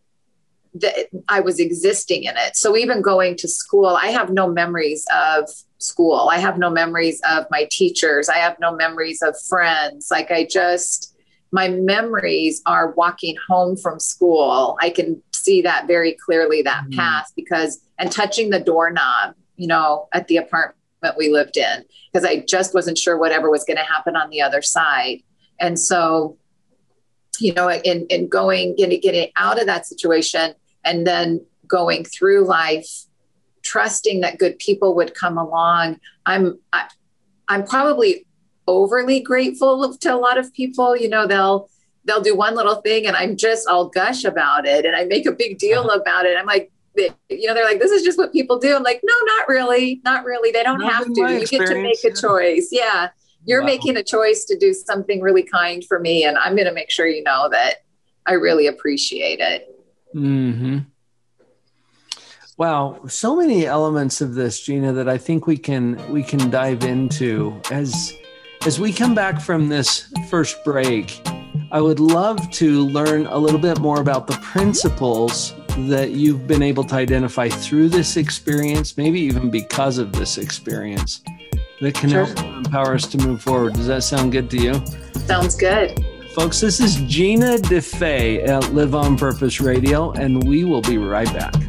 that 0.76 1.08
I 1.28 1.40
was 1.40 1.60
existing 1.60 2.24
in 2.24 2.38
it. 2.38 2.56
So 2.56 2.78
even 2.78 3.02
going 3.02 3.36
to 3.38 3.48
school, 3.48 3.88
I 3.88 4.08
have 4.08 4.30
no 4.30 4.48
memories 4.48 5.06
of 5.12 5.50
school. 5.80 6.30
I 6.32 6.38
have 6.38 6.60
no 6.60 6.70
memories 6.70 7.20
of 7.28 7.46
my 7.50 7.68
teachers. 7.72 8.30
I 8.30 8.38
have 8.38 8.58
no 8.60 8.76
memories 8.76 9.22
of 9.24 9.36
friends. 9.50 10.10
Like 10.12 10.30
I 10.30 10.46
just, 10.46 11.16
my 11.52 11.70
memories 11.70 12.62
are 12.68 12.92
walking 12.92 13.36
home 13.48 13.78
from 13.78 14.00
school. 14.00 14.78
I 14.80 14.92
can 14.92 15.22
see 15.34 15.64
that 15.64 15.88
very 15.88 16.14
clearly, 16.14 16.62
that 16.62 16.86
mm 16.86 16.96
path 16.96 17.32
because, 17.36 17.82
and 17.98 18.12
touching 18.12 18.52
the 18.52 18.60
doorknob, 18.60 19.34
you 19.60 19.68
know, 19.68 20.08
at 20.14 20.28
the 20.30 20.38
apartment 20.38 20.78
we 21.18 21.30
lived 21.30 21.58
in 21.58 21.84
because 22.12 22.26
I 22.26 22.46
just 22.48 22.74
wasn't 22.74 22.98
sure 22.98 23.18
whatever 23.18 23.50
was 23.50 23.66
going 23.66 23.78
to 23.78 23.84
happen 23.84 24.16
on 24.16 24.30
the 24.30 24.42
other 24.42 24.62
side. 24.62 25.22
And 25.60 25.78
so, 25.78 26.38
you 27.40 27.54
know, 27.54 27.70
in, 27.70 28.06
in 28.08 28.30
going, 28.30 28.76
getting, 28.78 29.02
getting 29.02 29.32
out 29.36 29.60
of 29.60 29.68
that 29.68 29.86
situation 29.86 30.54
and 30.86 31.06
then 31.06 31.46
going 31.68 32.06
through 32.06 32.46
life, 32.46 32.88
trusting 33.62 34.22
that 34.22 34.40
good 34.40 34.58
people 34.60 34.96
would 34.96 35.14
come 35.14 35.38
along, 35.38 36.00
I'm, 36.26 36.58
I, 36.72 36.88
I'm 37.50 37.66
probably 37.66 38.26
overly 38.66 39.20
grateful 39.20 39.98
to 39.98 40.14
a 40.14 40.16
lot 40.16 40.38
of 40.38 40.54
people. 40.54 40.96
You 40.96 41.10
know, 41.10 41.28
they'll, 41.28 41.70
they'll 42.06 42.22
do 42.22 42.36
one 42.36 42.56
little 42.56 42.76
thing 42.76 43.08
and 43.08 43.16
I'm 43.18 43.36
just, 43.36 43.68
I'll 43.68 43.90
gush 43.90 44.24
about 44.24 44.66
it 44.66 44.86
and 44.86 44.96
I 44.96 45.04
make 45.04 45.26
a 45.26 45.34
big 45.34 45.58
deal 45.58 45.82
uh-huh. 45.82 46.00
about 46.00 46.26
it. 46.26 46.38
I'm 46.38 46.46
like, 46.46 46.72
you 47.30 47.48
know, 47.48 47.54
they're 47.54 47.66
like, 47.66 47.80
this 47.80 47.92
is 47.92 48.04
just 48.04 48.18
what 48.18 48.32
people 48.32 48.60
do. 48.60 48.76
I'm 48.76 48.84
like, 48.84 49.02
no, 49.04 49.14
not 49.26 49.48
really. 49.48 50.02
Not 50.04 50.26
really. 50.26 50.52
They 50.52 50.64
don't 50.64 50.80
not 50.80 50.92
have 50.92 51.06
to. 51.06 51.34
You 51.34 51.48
get 51.48 51.68
to 51.68 51.82
make 51.82 52.04
a 52.04 52.14
choice. 52.14 52.70
Yeah. 52.72 53.10
You're 53.46 53.62
wow. 53.62 53.68
making 53.68 53.98
a 53.98 54.04
choice 54.04 54.46
to 54.46 54.58
do 54.58 54.74
something 54.74 55.22
really 55.22 55.44
kind 55.44 55.84
for 55.86 56.00
me. 56.00 56.26
And 56.26 56.38
I'm 56.38 56.56
going 56.56 56.68
to 56.68 56.74
make 56.74 56.92
sure 56.92 57.08
you 57.08 57.24
know 57.24 57.50
that 57.50 57.78
I 58.26 58.34
really 58.34 58.68
appreciate 58.68 59.40
it. 59.40 59.76
Hmm. 60.14 60.80
Wow, 62.60 63.00
so 63.08 63.38
many 63.38 63.66
elements 63.66 64.20
of 64.20 64.36
this, 64.36 64.60
Gina, 64.60 64.92
that 64.92 65.08
I 65.08 65.18
think 65.18 65.48
we 65.48 65.58
can 65.58 65.98
we 66.12 66.22
can 66.22 66.50
dive 66.50 66.84
into 66.84 67.58
as 67.72 68.14
as 68.66 68.82
we 68.82 68.92
come 68.92 69.16
back 69.16 69.40
from 69.40 69.70
this 69.70 70.12
first 70.30 70.62
break. 70.66 71.22
I 71.72 71.80
would 71.80 72.02
love 72.02 72.52
to 72.52 72.86
learn 72.88 73.28
a 73.28 73.38
little 73.38 73.62
bit 73.62 73.80
more 73.80 74.02
about 74.02 74.28
the 74.28 74.34
principles 74.42 75.54
that 75.88 76.12
you've 76.12 76.48
been 76.48 76.62
able 76.62 76.84
to 76.86 76.96
identify 76.96 77.50
through 77.50 77.90
this 77.90 78.18
experience, 78.18 78.98
maybe 78.98 79.20
even 79.20 79.50
because 79.50 79.98
of 79.98 80.12
this 80.12 80.38
experience, 80.38 81.22
that 81.82 81.94
can 81.94 82.10
sure. 82.10 82.26
help 82.26 82.58
empower 82.58 82.96
us 82.96 83.08
to 83.08 83.18
move 83.18 83.42
forward. 83.42 83.74
Does 83.74 83.88
that 83.88 84.04
sound 84.04 84.32
good 84.32 84.50
to 84.52 84.58
you? 84.58 84.74
Sounds 85.14 85.56
good. 85.56 86.04
Folks, 86.36 86.60
this 86.60 86.80
is 86.80 86.96
Gina 87.02 87.58
DeFa 87.58 88.48
at 88.48 88.74
Live 88.74 88.96
on 88.96 89.18
Purpose 89.18 89.60
Radio, 89.60 90.12
and 90.12 90.48
we 90.48 90.64
will 90.64 90.82
be 90.82 90.98
right 90.98 91.32
back. 91.34 91.69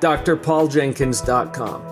drpauljenkins.com. 0.00 1.90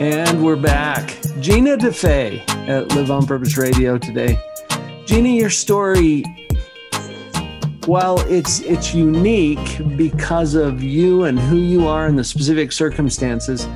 And 0.00 0.44
we're 0.44 0.56
back. 0.56 1.16
Gina 1.38 1.76
DeFa 1.76 2.48
at 2.68 2.92
Live 2.94 3.10
on 3.10 3.24
Purpose 3.24 3.56
Radio 3.56 3.98
today. 3.98 4.36
Gina, 5.06 5.28
your 5.28 5.48
story, 5.48 6.24
while 7.86 8.18
it's 8.28 8.60
it's 8.60 8.94
unique 8.94 9.80
because 9.96 10.54
of 10.54 10.82
you 10.82 11.24
and 11.24 11.38
who 11.38 11.56
you 11.56 11.86
are 11.86 12.06
and 12.06 12.18
the 12.18 12.24
specific 12.24 12.72
circumstances, 12.72 13.68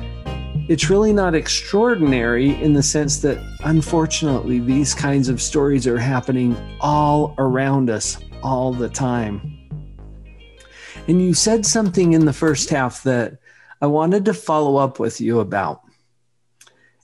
it's 0.67 0.89
really 0.89 1.13
not 1.13 1.33
extraordinary 1.33 2.61
in 2.61 2.73
the 2.73 2.83
sense 2.83 3.19
that 3.19 3.37
unfortunately 3.63 4.59
these 4.59 4.93
kinds 4.93 5.29
of 5.29 5.41
stories 5.41 5.87
are 5.87 5.97
happening 5.97 6.57
all 6.81 7.33
around 7.37 7.89
us 7.89 8.17
all 8.43 8.73
the 8.73 8.89
time. 8.89 9.53
And 11.07 11.21
you 11.21 11.33
said 11.33 11.65
something 11.65 12.11
in 12.11 12.25
the 12.25 12.33
first 12.33 12.69
half 12.69 13.03
that 13.03 13.37
I 13.81 13.87
wanted 13.87 14.25
to 14.25 14.33
follow 14.33 14.75
up 14.75 14.99
with 14.99 15.21
you 15.21 15.39
about. 15.39 15.81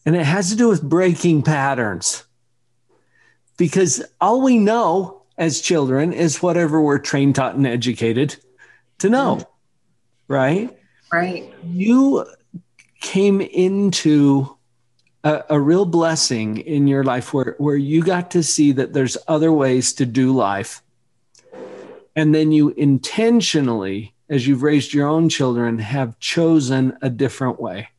And 0.06 0.16
it 0.16 0.26
has 0.26 0.50
to 0.50 0.58
do 0.58 0.68
with 0.68 0.82
breaking 0.82 1.44
patterns. 1.44 2.26
Because 3.56 4.04
all 4.20 4.42
we 4.42 4.58
know 4.58 5.24
as 5.38 5.62
children 5.62 6.12
is 6.12 6.44
whatever 6.44 6.82
we're 6.82 7.00
trained, 7.00 7.36
taught, 7.36 7.56
and 7.56 7.66
educated 7.66 8.36
to 9.00 9.10
know. 9.10 9.48
Right? 10.28 10.78
Right. 11.14 11.54
You 11.64 12.26
came 13.04 13.42
into 13.42 14.58
a, 15.24 15.44
a, 15.50 15.60
real 15.60 15.86
blessing 15.86 16.58
in 16.58 16.88
your 16.88 17.04
life 17.04 17.34
where, 17.34 17.56
where 17.60 17.76
you 17.76 18.02
got 18.02 18.32
to 18.32 18.42
see 18.42 18.72
that 18.72 18.94
there's 18.94 19.18
other 19.28 19.52
ways 19.52 19.94
to 19.94 20.06
do 20.06 20.34
life. 20.34 20.82
And 22.16 22.34
then 22.34 22.52
you 22.52 22.70
intentionally, 22.70 24.14
as 24.30 24.48
you've 24.48 24.64
raised 24.64 24.94
your 24.94 25.08
own 25.08 25.30
children, 25.30 25.80
have 25.80 26.18
chosen 26.20 26.98
a 27.02 27.10
different 27.10 27.60
way. 27.60 27.90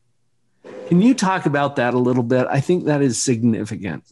Can 0.87 1.01
you 1.01 1.13
talk 1.13 1.45
about 1.45 1.75
that 1.77 1.93
a 1.93 1.99
little 1.99 2.23
bit? 2.23 2.47
I 2.49 2.59
think 2.59 2.85
that 2.85 3.01
is 3.01 3.21
significant. 3.21 4.03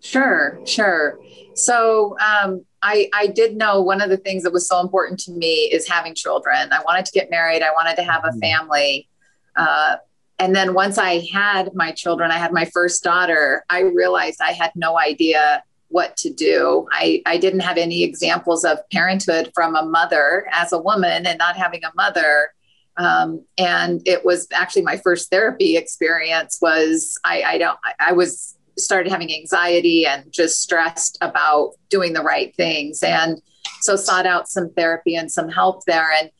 Sure, 0.00 0.60
sure. 0.64 1.18
So 1.54 2.16
um, 2.20 2.64
I, 2.82 3.08
I 3.12 3.26
did 3.26 3.56
know 3.56 3.82
one 3.82 4.00
of 4.00 4.10
the 4.10 4.16
things 4.16 4.44
that 4.44 4.52
was 4.52 4.68
so 4.68 4.80
important 4.80 5.18
to 5.20 5.32
me 5.32 5.64
is 5.72 5.88
having 5.88 6.14
children. 6.14 6.72
I 6.72 6.80
wanted 6.82 7.06
to 7.06 7.12
get 7.12 7.30
married. 7.30 7.62
I 7.62 7.72
wanted 7.72 7.96
to 7.96 8.04
have 8.04 8.24
a 8.24 8.28
mm-hmm. 8.28 8.38
family. 8.38 9.08
Uh, 9.56 9.96
and 10.38 10.54
then 10.54 10.74
once 10.74 10.98
I 10.98 11.26
had 11.32 11.74
my 11.74 11.90
children, 11.90 12.30
I 12.30 12.38
had 12.38 12.52
my 12.52 12.64
first 12.66 13.02
daughter, 13.02 13.64
I 13.70 13.80
realized 13.80 14.40
I 14.40 14.52
had 14.52 14.72
no 14.74 14.98
idea 14.98 15.62
what 15.88 16.16
to 16.18 16.32
do. 16.32 16.86
I, 16.92 17.22
I 17.26 17.38
didn't 17.38 17.60
have 17.60 17.78
any 17.78 18.04
examples 18.04 18.64
of 18.64 18.78
parenthood 18.90 19.50
from 19.54 19.74
a 19.74 19.84
mother 19.84 20.46
as 20.52 20.72
a 20.72 20.78
woman 20.78 21.26
and 21.26 21.38
not 21.38 21.56
having 21.56 21.82
a 21.82 21.92
mother. 21.96 22.52
Um, 22.98 23.44
and 23.56 24.02
it 24.06 24.24
was 24.24 24.46
actually 24.52 24.82
my 24.82 24.96
first 24.98 25.30
therapy 25.30 25.76
experience 25.76 26.58
was 26.60 27.18
I, 27.24 27.42
I 27.42 27.58
don't 27.58 27.78
I 28.00 28.12
was 28.12 28.56
started 28.76 29.10
having 29.10 29.32
anxiety 29.32 30.06
and 30.06 30.30
just 30.32 30.60
stressed 30.60 31.18
about 31.20 31.74
doing 31.88 32.12
the 32.12 32.22
right 32.22 32.54
things 32.56 33.02
and 33.02 33.40
so 33.80 33.96
sought 33.96 34.26
out 34.26 34.48
some 34.48 34.70
therapy 34.74 35.14
and 35.14 35.30
some 35.30 35.48
help 35.48 35.84
there 35.84 36.10
and 36.12 36.30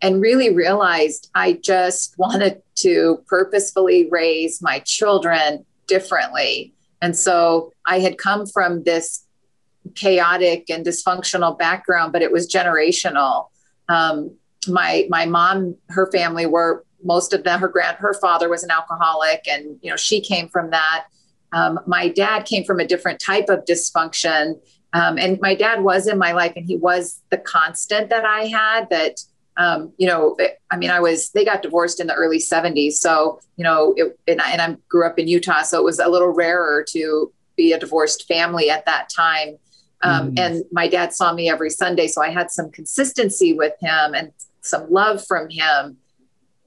and 0.00 0.20
really 0.20 0.54
realized 0.54 1.30
I 1.34 1.54
just 1.54 2.14
wanted 2.18 2.62
to 2.76 3.22
purposefully 3.26 4.08
raise 4.10 4.62
my 4.62 4.80
children 4.80 5.64
differently. 5.86 6.74
And 7.00 7.16
so 7.16 7.72
I 7.86 8.00
had 8.00 8.18
come 8.18 8.46
from 8.46 8.84
this 8.84 9.24
chaotic 9.94 10.68
and 10.68 10.84
dysfunctional 10.84 11.58
background, 11.58 12.12
but 12.12 12.22
it 12.22 12.32
was 12.32 12.48
generational. 12.48 13.48
Um, 13.88 14.36
my 14.66 15.06
my 15.08 15.26
mom, 15.26 15.76
her 15.88 16.10
family 16.10 16.46
were 16.46 16.84
most 17.02 17.32
of 17.32 17.44
them. 17.44 17.60
Her 17.60 17.68
grand, 17.68 17.96
her 17.98 18.14
father 18.14 18.48
was 18.48 18.62
an 18.64 18.70
alcoholic, 18.70 19.46
and 19.48 19.78
you 19.82 19.90
know 19.90 19.96
she 19.96 20.20
came 20.20 20.48
from 20.48 20.70
that. 20.70 21.06
Um, 21.52 21.80
my 21.86 22.08
dad 22.08 22.44
came 22.44 22.64
from 22.64 22.80
a 22.80 22.86
different 22.86 23.20
type 23.20 23.48
of 23.48 23.64
dysfunction, 23.64 24.60
um, 24.92 25.16
and 25.18 25.40
my 25.40 25.54
dad 25.54 25.82
was 25.82 26.06
in 26.06 26.18
my 26.18 26.32
life, 26.32 26.52
and 26.56 26.66
he 26.66 26.76
was 26.76 27.20
the 27.30 27.38
constant 27.38 28.10
that 28.10 28.24
I 28.24 28.46
had 28.46 28.90
that 28.90 29.20
um, 29.58 29.92
you 29.98 30.06
know, 30.06 30.36
I 30.70 30.76
mean, 30.76 30.90
I 30.90 31.00
was, 31.00 31.30
they 31.30 31.44
got 31.44 31.62
divorced 31.62 32.00
in 32.00 32.06
the 32.06 32.14
early 32.14 32.38
70s. 32.38 32.92
So, 32.92 33.40
you 33.56 33.64
know, 33.64 33.92
it, 33.96 34.18
and, 34.28 34.40
I, 34.40 34.52
and 34.52 34.62
I 34.62 34.76
grew 34.88 35.04
up 35.04 35.18
in 35.18 35.26
Utah. 35.26 35.62
So 35.62 35.78
it 35.78 35.84
was 35.84 35.98
a 35.98 36.08
little 36.08 36.28
rarer 36.28 36.84
to 36.90 37.32
be 37.56 37.72
a 37.72 37.78
divorced 37.78 38.28
family 38.28 38.70
at 38.70 38.86
that 38.86 39.08
time. 39.08 39.58
Um, 40.02 40.32
mm. 40.32 40.38
And 40.38 40.64
my 40.70 40.86
dad 40.86 41.12
saw 41.12 41.32
me 41.32 41.50
every 41.50 41.70
Sunday. 41.70 42.06
So 42.06 42.22
I 42.22 42.30
had 42.30 42.52
some 42.52 42.70
consistency 42.70 43.52
with 43.52 43.74
him 43.80 44.14
and 44.14 44.32
some 44.60 44.88
love 44.90 45.26
from 45.26 45.50
him 45.50 45.96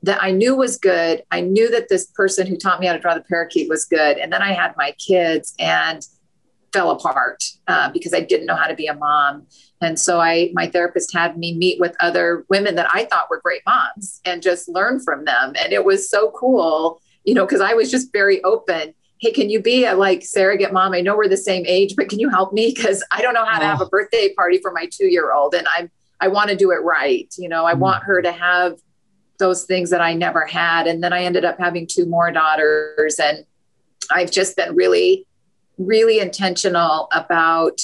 that 0.04 0.22
I 0.22 0.32
knew 0.32 0.56
was 0.56 0.78
good. 0.78 1.24
I 1.32 1.40
knew 1.42 1.72
that 1.72 1.88
this 1.88 2.08
person 2.08 2.46
who 2.46 2.58
taught 2.58 2.82
me 2.82 2.88
how 2.88 2.94
to 2.94 3.00
draw 3.00 3.14
the 3.14 3.22
parakeet 3.22 3.70
was 3.70 3.86
good. 3.86 4.18
And 4.18 4.34
then 4.34 4.42
I 4.42 4.52
had 4.52 4.74
my 4.76 4.94
kids 4.94 5.54
and 5.60 6.06
fell 6.74 6.92
apart 6.92 7.44
uh, 7.68 7.90
because 7.92 8.14
I 8.14 8.22
didn't 8.22 8.48
know 8.48 8.56
how 8.56 8.68
to 8.68 8.76
be 8.76 8.88
a 8.88 8.96
mom. 8.96 9.48
And 9.82 10.00
so 10.00 10.20
I, 10.20 10.52
my 10.54 10.68
therapist 10.68 11.14
had 11.14 11.38
me 11.38 11.56
meet 11.56 11.80
with 11.80 11.96
other 12.00 12.46
women 12.50 12.76
that 12.76 12.90
I 12.94 13.06
thought 13.06 13.30
were 13.30 13.42
great 13.42 13.62
moms 13.66 14.22
and 14.26 14.42
just 14.42 14.70
learn 14.70 15.00
from 15.00 15.26
them. 15.26 15.54
And 15.60 15.74
it 15.74 15.84
was 15.84 16.10
so 16.10 16.32
cool 16.32 17.02
you 17.24 17.34
know, 17.34 17.46
because 17.46 17.62
I 17.62 17.74
was 17.74 17.92
just 17.92 18.12
very 18.12 18.44
open. 18.44 18.94
Hey, 19.20 19.32
can 19.32 19.50
you 19.50 19.62
be 19.62 19.86
a 19.86 19.94
like 19.94 20.24
surrogate 20.24 20.74
mom? 20.74 20.94
I 20.94 21.02
know 21.02 21.16
we're 21.16 21.28
the 21.28 21.38
same 21.38 21.64
age, 21.68 21.96
but 21.96 22.10
can 22.10 22.20
you 22.20 22.30
help 22.30 22.54
me? 22.54 22.74
Because 22.76 23.04
I 23.12 23.22
don't 23.22 23.34
know 23.34 23.46
how 23.46 23.60
to 23.60 23.66
have 23.66 23.82
a 23.82 23.86
birthday 23.86 24.34
party 24.34 24.60
for 24.60 24.72
my 24.72 24.88
two 24.92 25.06
year 25.06 25.34
old, 25.34 25.54
and 25.54 25.68
I'm 25.76 25.92
I 26.20 26.28
want 26.28 26.50
to 26.50 26.56
do 26.56 26.72
it 26.72 26.84
right. 26.84 27.34
You 27.38 27.50
know, 27.50 27.66
I 27.66 27.74
mm-hmm. 27.74 27.82
want 27.82 28.04
her 28.04 28.22
to 28.22 28.32
have 28.32 28.80
those 29.40 29.64
things 29.66 29.90
that 29.90 30.02
I 30.02 30.14
never 30.14 30.46
had. 30.46 30.86
And 30.86 31.04
then 31.04 31.14
I 31.14 31.24
ended 31.24 31.46
up 31.46 31.58
having 31.60 31.88
two 31.88 32.06
more 32.06 32.32
daughters. 32.32 33.16
And 33.20 33.44
I've 34.12 34.30
just 34.30 34.56
been 34.56 34.76
really, 34.76 35.26
really 35.80 36.20
intentional 36.20 37.08
about 37.12 37.82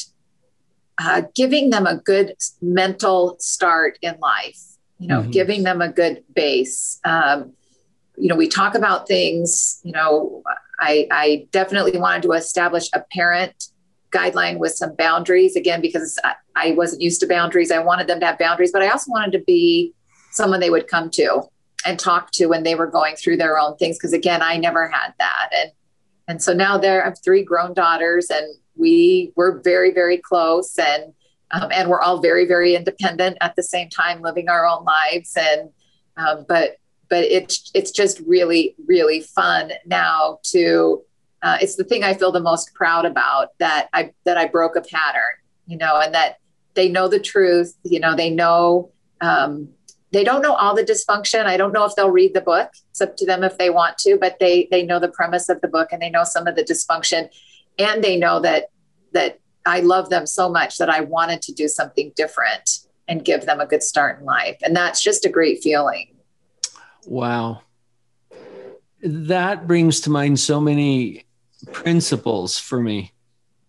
uh, 0.99 1.23
giving 1.35 1.69
them 1.69 1.85
a 1.85 1.97
good 1.97 2.35
mental 2.61 3.37
start 3.39 3.97
in 4.01 4.17
life, 4.19 4.59
you 4.99 5.07
know, 5.07 5.21
mm-hmm. 5.21 5.31
giving 5.31 5.63
them 5.63 5.81
a 5.81 5.89
good 5.89 6.23
base. 6.33 6.99
Um, 7.03 7.53
you 8.17 8.27
know, 8.27 8.35
we 8.35 8.47
talk 8.47 8.73
about 8.73 9.07
things, 9.07 9.79
you 9.83 9.91
know, 9.91 10.43
I, 10.79 11.07
I 11.11 11.47
definitely 11.51 11.97
wanted 11.97 12.23
to 12.23 12.31
establish 12.31 12.89
a 12.93 13.01
parent 13.11 13.69
guideline 14.11 14.57
with 14.57 14.73
some 14.73 14.95
boundaries 14.95 15.55
again 15.55 15.81
because 15.81 16.17
I, 16.23 16.35
I, 16.55 16.71
wasn't 16.71 17.01
used 17.01 17.19
to 17.21 17.27
boundaries 17.27 17.71
i 17.71 17.79
wanted 17.79 18.07
them 18.07 18.21
to 18.21 18.25
have 18.25 18.39
boundaries 18.39 18.71
but 18.71 18.81
i 18.81 18.87
also 18.87 19.11
wanted 19.11 19.37
to 19.37 19.43
be 19.43 19.93
someone 20.31 20.61
they 20.61 20.69
would 20.69 20.87
come 20.87 21.09
to 21.11 21.43
and 21.85 21.99
talk 21.99 22.31
to 22.31 22.47
when 22.47 22.63
they 22.63 22.75
were 22.75 22.87
going 22.87 23.15
through 23.15 23.37
their 23.37 23.59
own 23.59 23.75
things 23.75 23.97
because 23.97 24.13
again 24.13 24.41
i 24.41 24.55
never 24.55 24.87
had 24.87 25.13
that 25.19 25.49
and 25.53 25.71
and 26.29 26.41
so 26.41 26.53
now 26.53 26.77
there 26.77 27.03
i 27.03 27.05
have 27.05 27.17
three 27.21 27.43
grown 27.43 27.73
daughters 27.73 28.29
and 28.29 28.47
we 28.77 29.31
were 29.35 29.61
very 29.63 29.91
very 29.91 30.17
close 30.17 30.77
and 30.77 31.13
um, 31.51 31.69
and 31.71 31.89
we're 31.89 32.01
all 32.01 32.19
very 32.19 32.45
very 32.45 32.75
independent 32.75 33.37
at 33.41 33.55
the 33.55 33.63
same 33.63 33.89
time 33.89 34.21
living 34.21 34.49
our 34.49 34.67
own 34.67 34.83
lives 34.83 35.35
and 35.37 35.69
um, 36.17 36.45
but 36.47 36.77
but 37.09 37.23
it's 37.23 37.71
it's 37.73 37.91
just 37.91 38.19
really 38.25 38.75
really 38.85 39.21
fun 39.21 39.71
now 39.85 40.39
to 40.43 41.03
uh, 41.41 41.57
it's 41.61 41.75
the 41.75 41.83
thing 41.83 42.03
I 42.03 42.13
feel 42.13 42.31
the 42.31 42.39
most 42.39 42.73
proud 42.73 43.05
about 43.05 43.57
that 43.59 43.89
I 43.93 44.11
that 44.25 44.37
I 44.37 44.47
broke 44.47 44.75
a 44.75 44.81
pattern, 44.81 45.23
you 45.67 45.77
know, 45.77 45.99
and 45.99 46.13
that 46.13 46.37
they 46.73 46.89
know 46.89 47.07
the 47.07 47.19
truth. 47.19 47.75
You 47.83 47.99
know, 47.99 48.15
they 48.15 48.29
know 48.29 48.91
um, 49.21 49.69
they 50.11 50.23
don't 50.23 50.41
know 50.41 50.53
all 50.53 50.75
the 50.75 50.83
dysfunction. 50.83 51.45
I 51.45 51.57
don't 51.57 51.73
know 51.73 51.85
if 51.85 51.95
they'll 51.95 52.09
read 52.09 52.33
the 52.33 52.41
book. 52.41 52.71
It's 52.89 53.01
up 53.01 53.15
to 53.17 53.25
them 53.25 53.43
if 53.43 53.57
they 53.57 53.69
want 53.69 53.97
to, 53.99 54.17
but 54.17 54.39
they 54.39 54.67
they 54.71 54.83
know 54.83 54.99
the 54.99 55.09
premise 55.09 55.49
of 55.49 55.61
the 55.61 55.67
book 55.67 55.89
and 55.91 56.01
they 56.01 56.09
know 56.09 56.23
some 56.23 56.47
of 56.47 56.55
the 56.55 56.63
dysfunction, 56.63 57.29
and 57.77 58.03
they 58.03 58.17
know 58.17 58.39
that 58.39 58.69
that 59.13 59.39
I 59.65 59.81
love 59.81 60.09
them 60.09 60.25
so 60.25 60.49
much 60.49 60.77
that 60.77 60.89
I 60.89 61.01
wanted 61.01 61.41
to 61.43 61.53
do 61.53 61.67
something 61.67 62.13
different 62.15 62.79
and 63.07 63.23
give 63.23 63.45
them 63.45 63.59
a 63.59 63.65
good 63.65 63.83
start 63.83 64.19
in 64.19 64.25
life, 64.25 64.57
and 64.63 64.75
that's 64.75 65.01
just 65.01 65.25
a 65.25 65.29
great 65.29 65.61
feeling. 65.61 66.15
Wow. 67.05 67.61
That 69.01 69.67
brings 69.67 70.01
to 70.01 70.09
mind 70.09 70.39
so 70.39 70.59
many 70.59 71.25
principles 71.71 72.57
for 72.59 72.81
me 72.81 73.13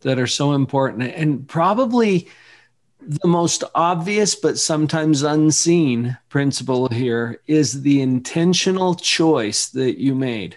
that 0.01 0.19
are 0.19 0.27
so 0.27 0.53
important 0.53 1.03
and 1.15 1.49
probably 1.49 2.29
the 3.01 3.29
most 3.29 3.65
obvious 3.75 4.35
but 4.35 4.59
sometimes 4.59 5.23
unseen 5.23 6.17
principle 6.29 6.89
here 6.89 7.41
is 7.47 7.83
the 7.83 8.01
intentional 8.03 8.95
choice 8.95 9.69
that 9.71 10.01
you 10.01 10.15
made 10.15 10.57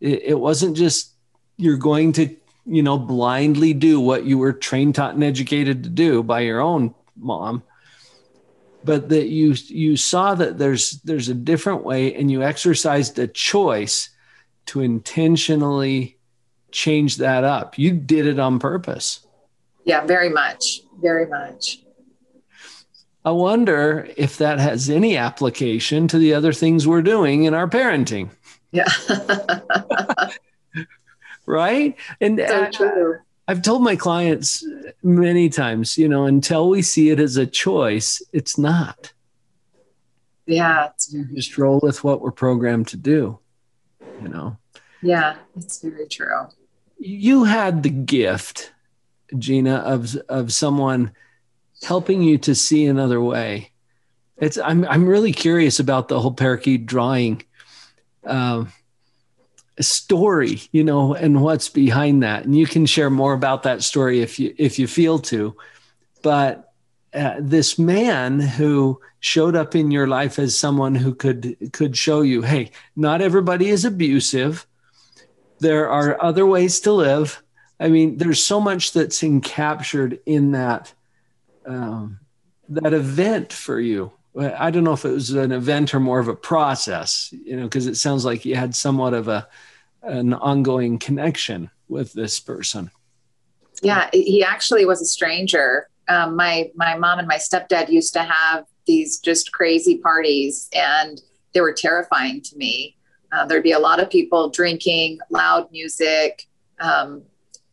it, 0.00 0.38
wasn't 0.38 0.76
just 0.76 1.13
you're 1.56 1.76
going 1.76 2.12
to 2.12 2.34
you 2.66 2.82
know 2.82 2.98
blindly 2.98 3.74
do 3.74 4.00
what 4.00 4.24
you 4.24 4.38
were 4.38 4.52
trained 4.52 4.94
taught 4.94 5.14
and 5.14 5.24
educated 5.24 5.84
to 5.84 5.88
do 5.88 6.22
by 6.22 6.40
your 6.40 6.60
own 6.60 6.94
mom 7.16 7.62
but 8.84 9.08
that 9.08 9.28
you 9.28 9.54
you 9.68 9.96
saw 9.96 10.34
that 10.34 10.58
there's 10.58 11.00
there's 11.02 11.28
a 11.28 11.34
different 11.34 11.84
way 11.84 12.14
and 12.14 12.30
you 12.30 12.42
exercised 12.42 13.18
a 13.18 13.26
choice 13.26 14.10
to 14.66 14.80
intentionally 14.80 16.18
change 16.70 17.16
that 17.18 17.44
up. 17.44 17.78
You 17.78 17.92
did 17.92 18.26
it 18.26 18.38
on 18.38 18.58
purpose. 18.58 19.20
Yeah, 19.84 20.04
very 20.04 20.28
much. 20.28 20.80
Very 21.00 21.26
much. 21.26 21.80
I 23.24 23.30
wonder 23.30 24.08
if 24.16 24.36
that 24.38 24.58
has 24.58 24.90
any 24.90 25.16
application 25.16 26.08
to 26.08 26.18
the 26.18 26.34
other 26.34 26.52
things 26.52 26.86
we're 26.86 27.00
doing 27.02 27.44
in 27.44 27.54
our 27.54 27.68
parenting. 27.68 28.28
Yeah. 28.70 28.88
right? 31.46 31.96
And 32.20 32.38
so 32.46 32.70
true. 32.70 33.18
I've 33.46 33.62
told 33.62 33.82
my 33.82 33.96
clients 33.96 34.66
many 35.02 35.48
times, 35.48 35.98
you 35.98 36.08
know, 36.08 36.24
until 36.24 36.68
we 36.70 36.82
see 36.82 37.10
it 37.10 37.20
as 37.20 37.36
a 37.36 37.46
choice, 37.46 38.22
it's 38.32 38.56
not. 38.56 39.12
Yeah. 40.46 40.90
just 41.34 41.56
roll 41.56 41.80
with 41.82 42.04
what 42.04 42.20
we're 42.20 42.30
programmed 42.30 42.88
to 42.88 42.98
do 42.98 43.38
you 44.22 44.28
know 44.28 44.56
yeah 45.02 45.36
it's 45.56 45.80
very 45.80 46.06
true 46.06 46.46
you 46.98 47.44
had 47.44 47.82
the 47.82 47.90
gift 47.90 48.72
gina 49.38 49.76
of 49.76 50.16
of 50.28 50.52
someone 50.52 51.12
helping 51.82 52.22
you 52.22 52.38
to 52.38 52.54
see 52.54 52.86
another 52.86 53.20
way 53.20 53.70
it's 54.38 54.58
i'm 54.58 54.84
i'm 54.86 55.06
really 55.06 55.32
curious 55.32 55.80
about 55.80 56.08
the 56.08 56.20
whole 56.20 56.32
parakeet 56.32 56.86
drawing 56.86 57.42
uh, 58.24 58.64
story 59.80 60.60
you 60.70 60.84
know 60.84 61.14
and 61.14 61.42
what's 61.42 61.68
behind 61.68 62.22
that. 62.22 62.44
And 62.44 62.56
you 62.56 62.66
can 62.66 62.86
share 62.86 63.10
more 63.10 63.32
about 63.32 63.64
that 63.64 63.82
story 63.82 64.20
if 64.20 64.38
you 64.38 64.54
if 64.58 64.78
you 64.78 64.86
feel 64.86 65.18
to. 65.20 65.56
But 66.22 66.72
uh, 67.12 67.36
this 67.38 67.78
man 67.78 68.40
who 68.40 69.00
showed 69.20 69.56
up 69.56 69.74
in 69.74 69.90
your 69.90 70.06
life 70.06 70.38
as 70.38 70.56
someone 70.56 70.94
who 70.94 71.14
could 71.14 71.56
could 71.72 71.96
show 71.96 72.20
you 72.20 72.42
hey 72.42 72.70
not 72.94 73.20
everybody 73.20 73.68
is 73.68 73.84
abusive. 73.84 74.66
There 75.60 75.88
are 75.88 76.22
other 76.22 76.46
ways 76.46 76.80
to 76.80 76.92
live. 76.92 77.42
I 77.80 77.88
mean 77.88 78.18
there's 78.18 78.42
so 78.42 78.60
much 78.60 78.92
that's 78.92 79.22
encaptured 79.22 80.20
in 80.26 80.52
that 80.52 80.92
um, 81.66 82.20
that 82.68 82.92
event 82.92 83.52
for 83.52 83.80
you 83.80 84.12
i 84.38 84.70
don't 84.70 84.84
know 84.84 84.92
if 84.92 85.04
it 85.04 85.12
was 85.12 85.30
an 85.30 85.52
event 85.52 85.94
or 85.94 86.00
more 86.00 86.18
of 86.18 86.28
a 86.28 86.36
process 86.36 87.32
you 87.44 87.56
know 87.56 87.64
because 87.64 87.86
it 87.86 87.96
sounds 87.96 88.24
like 88.24 88.44
you 88.44 88.54
had 88.56 88.74
somewhat 88.74 89.14
of 89.14 89.28
a 89.28 89.46
an 90.02 90.34
ongoing 90.34 90.98
connection 90.98 91.70
with 91.88 92.12
this 92.12 92.40
person 92.40 92.90
yeah 93.82 94.08
he 94.12 94.44
actually 94.44 94.84
was 94.84 95.00
a 95.00 95.06
stranger 95.06 95.88
um, 96.08 96.36
my 96.36 96.70
my 96.74 96.96
mom 96.96 97.18
and 97.18 97.28
my 97.28 97.36
stepdad 97.36 97.88
used 97.88 98.12
to 98.14 98.22
have 98.22 98.66
these 98.86 99.18
just 99.18 99.52
crazy 99.52 99.98
parties, 99.98 100.68
and 100.74 101.20
they 101.52 101.60
were 101.60 101.72
terrifying 101.72 102.42
to 102.42 102.56
me. 102.56 102.96
Uh, 103.32 103.46
there'd 103.46 103.62
be 103.62 103.72
a 103.72 103.78
lot 103.78 104.00
of 104.00 104.10
people 104.10 104.50
drinking, 104.50 105.18
loud 105.30 105.70
music, 105.72 106.46
um, 106.80 107.22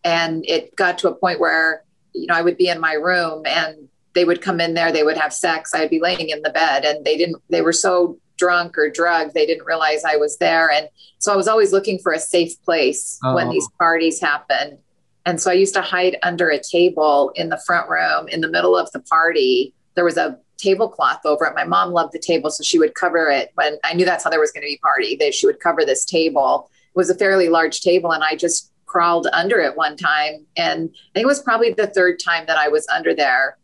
and 0.04 0.46
it 0.48 0.76
got 0.76 0.98
to 1.00 1.10
a 1.10 1.16
point 1.16 1.40
where 1.40 1.84
you 2.14 2.28
know 2.28 2.34
I 2.34 2.42
would 2.42 2.58
be 2.58 2.70
in 2.70 2.80
my 2.80 2.94
room 2.94 3.46
and 3.46 3.90
they 4.14 4.26
would 4.26 4.42
come 4.42 4.60
in 4.60 4.74
there, 4.74 4.92
they 4.92 5.04
would 5.04 5.18
have 5.18 5.34
sex. 5.34 5.74
I'd 5.74 5.90
be 5.90 6.00
laying 6.00 6.30
in 6.30 6.42
the 6.42 6.50
bed, 6.50 6.86
and 6.86 7.06
they 7.06 7.18
didn't. 7.18 7.42
They 7.50 7.62
were 7.62 7.74
so 7.74 8.18
drunk 8.38 8.78
or 8.78 8.90
drugged, 8.90 9.36
they 9.36 9.46
didn't 9.46 9.66
realize 9.66 10.04
I 10.04 10.16
was 10.16 10.38
there, 10.38 10.72
and 10.72 10.90
so 11.20 11.32
I 11.32 11.36
was 11.36 11.48
always 11.48 11.72
looking 11.72 12.00
for 12.00 12.12
a 12.12 12.20
safe 12.20 12.62
place 12.64 13.20
oh. 13.24 13.36
when 13.36 13.50
these 13.50 13.68
parties 13.78 14.20
happened. 14.20 14.80
And 15.26 15.40
so 15.40 15.52
I 15.52 15.54
used 15.54 15.76
to 15.76 15.82
hide 15.82 16.18
under 16.24 16.50
a 16.50 16.60
table 16.60 17.32
in 17.36 17.50
the 17.50 17.62
front 17.66 17.88
room 17.90 18.28
in 18.28 18.42
the 18.42 18.48
middle 18.50 18.76
of 18.76 18.92
the 18.92 19.02
party. 19.02 19.74
There 19.94 20.04
was 20.04 20.18
a 20.18 20.40
tablecloth 20.58 21.26
over 21.26 21.46
it. 21.46 21.56
My 21.56 21.64
mom 21.64 21.92
loved 21.92 22.14
the 22.14 22.20
table, 22.20 22.50
so 22.50 22.64
she 22.64 22.80
would 22.80 22.96
cover 22.96 23.30
it 23.30 23.52
when 23.54 23.78
I 23.84 23.94
knew 23.94 24.06
that's 24.06 24.24
how 24.24 24.30
there 24.30 24.40
was 24.40 24.52
going 24.52 24.64
to 24.64 24.72
be 24.72 24.78
party. 24.78 25.16
That 25.18 25.34
she 25.34 25.46
would 25.46 25.60
cover 25.60 25.86
this 25.86 26.06
table. 26.06 26.70
It 26.74 26.98
was 26.98 27.10
a 27.10 27.16
fairly 27.16 27.50
large 27.50 27.82
table, 27.82 28.12
and 28.12 28.24
I 28.24 28.36
just 28.36 28.72
crawled 28.86 29.28
under 29.32 29.60
it 29.60 29.78
one 29.78 29.96
time. 29.96 30.46
And 30.58 30.90
I 30.90 31.10
think 31.14 31.24
it 31.24 31.28
was 31.28 31.42
probably 31.42 31.72
the 31.72 31.88
third 31.88 32.20
time 32.20 32.46
that 32.48 32.58
I 32.58 32.68
was 32.68 32.88
under 32.88 33.14
there, 33.14 33.58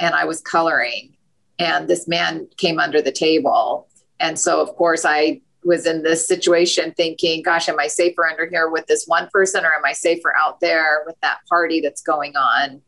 and 0.00 0.14
I 0.14 0.24
was 0.24 0.40
coloring. 0.40 1.12
And 1.58 1.88
this 1.88 2.06
man 2.06 2.48
came 2.58 2.78
under 2.78 3.00
the 3.00 3.12
table, 3.12 3.88
and 4.20 4.38
so 4.38 4.60
of 4.60 4.74
course 4.76 5.04
I 5.04 5.40
was 5.64 5.86
in 5.86 6.02
this 6.02 6.26
situation 6.26 6.94
thinking, 6.96 7.42
gosh, 7.42 7.68
am 7.68 7.80
I 7.80 7.88
safer 7.88 8.26
under 8.26 8.46
here 8.46 8.70
with 8.70 8.86
this 8.86 9.04
one 9.06 9.28
person 9.32 9.64
or 9.64 9.72
am 9.72 9.84
I 9.84 9.92
safer 9.92 10.32
out 10.38 10.60
there 10.60 11.02
with 11.06 11.16
that 11.22 11.38
party 11.48 11.80
that's 11.80 12.02
going 12.02 12.36
on? 12.36 12.80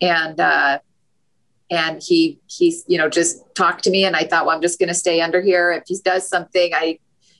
And 0.00 0.38
uh, 0.38 0.78
and 1.70 2.02
he 2.02 2.38
he's 2.46 2.84
you 2.86 2.98
know 2.98 3.08
just 3.08 3.42
talked 3.54 3.84
to 3.84 3.90
me 3.90 4.04
and 4.04 4.16
I 4.16 4.24
thought, 4.24 4.46
well, 4.46 4.54
I'm 4.54 4.62
just 4.62 4.78
gonna 4.78 4.94
stay 4.94 5.20
under 5.20 5.42
here. 5.42 5.72
If 5.72 5.84
he 5.86 5.98
does 6.04 6.28
something, 6.28 6.72
I 6.74 6.98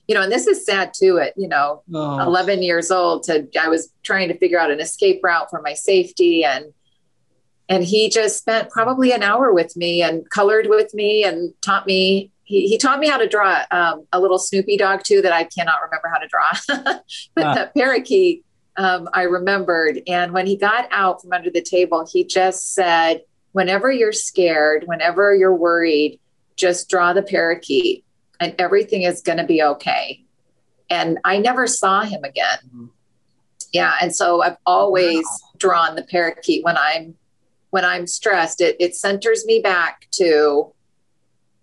you 0.08 0.14
know, 0.14 0.22
and 0.22 0.32
this 0.32 0.46
is 0.46 0.66
sad 0.66 0.92
too 0.92 1.18
at, 1.18 1.32
you 1.36 1.48
know, 1.48 1.82
oh. 1.94 2.20
11 2.20 2.62
years 2.62 2.90
old 2.90 3.22
to 3.24 3.48
I 3.58 3.68
was 3.68 3.90
trying 4.02 4.28
to 4.28 4.36
figure 4.36 4.58
out 4.58 4.70
an 4.70 4.80
escape 4.80 5.20
route 5.22 5.48
for 5.50 5.62
my 5.62 5.72
safety 5.72 6.44
and 6.44 6.66
and 7.68 7.84
he 7.84 8.08
just 8.08 8.38
spent 8.38 8.70
probably 8.70 9.12
an 9.12 9.22
hour 9.22 9.52
with 9.52 9.76
me 9.76 10.02
and 10.02 10.28
colored 10.30 10.66
with 10.68 10.92
me 10.94 11.24
and 11.24 11.54
taught 11.62 11.86
me 11.86 12.30
he, 12.44 12.68
he 12.68 12.76
taught 12.76 13.00
me 13.00 13.08
how 13.08 13.16
to 13.16 13.26
draw 13.26 13.64
um, 13.70 14.06
a 14.12 14.20
little 14.20 14.38
Snoopy 14.38 14.76
dog 14.76 15.02
too 15.02 15.22
that 15.22 15.32
I 15.32 15.44
cannot 15.44 15.80
remember 15.82 16.08
how 16.08 16.18
to 16.18 16.28
draw. 16.28 17.00
but 17.34 17.44
ah. 17.46 17.54
the 17.54 17.70
parakeet 17.74 18.44
um, 18.76 19.08
I 19.12 19.22
remembered. 19.22 20.02
And 20.06 20.32
when 20.32 20.46
he 20.46 20.56
got 20.56 20.86
out 20.90 21.22
from 21.22 21.32
under 21.32 21.50
the 21.50 21.62
table, 21.62 22.06
he 22.10 22.24
just 22.24 22.74
said, 22.74 23.22
whenever 23.52 23.90
you're 23.90 24.12
scared, 24.12 24.84
whenever 24.86 25.34
you're 25.34 25.54
worried, 25.54 26.20
just 26.56 26.90
draw 26.90 27.12
the 27.12 27.22
parakeet 27.22 28.04
and 28.40 28.54
everything 28.58 29.02
is 29.02 29.22
going 29.22 29.38
to 29.38 29.44
be 29.44 29.62
okay. 29.62 30.22
and 30.90 31.18
I 31.24 31.38
never 31.38 31.66
saw 31.66 32.02
him 32.02 32.24
again. 32.24 32.58
Mm-hmm. 32.66 32.86
Yeah, 33.72 33.94
and 34.00 34.14
so 34.14 34.42
I've 34.42 34.58
always 34.66 35.24
wow. 35.24 35.50
drawn 35.56 35.96
the 35.96 36.04
parakeet 36.04 36.62
when 36.62 36.76
I'm 36.76 37.16
when 37.74 37.84
I'm 37.84 38.06
stressed. 38.06 38.60
It 38.60 38.76
it 38.78 38.94
centers 38.94 39.44
me 39.44 39.58
back 39.58 40.06
to 40.12 40.72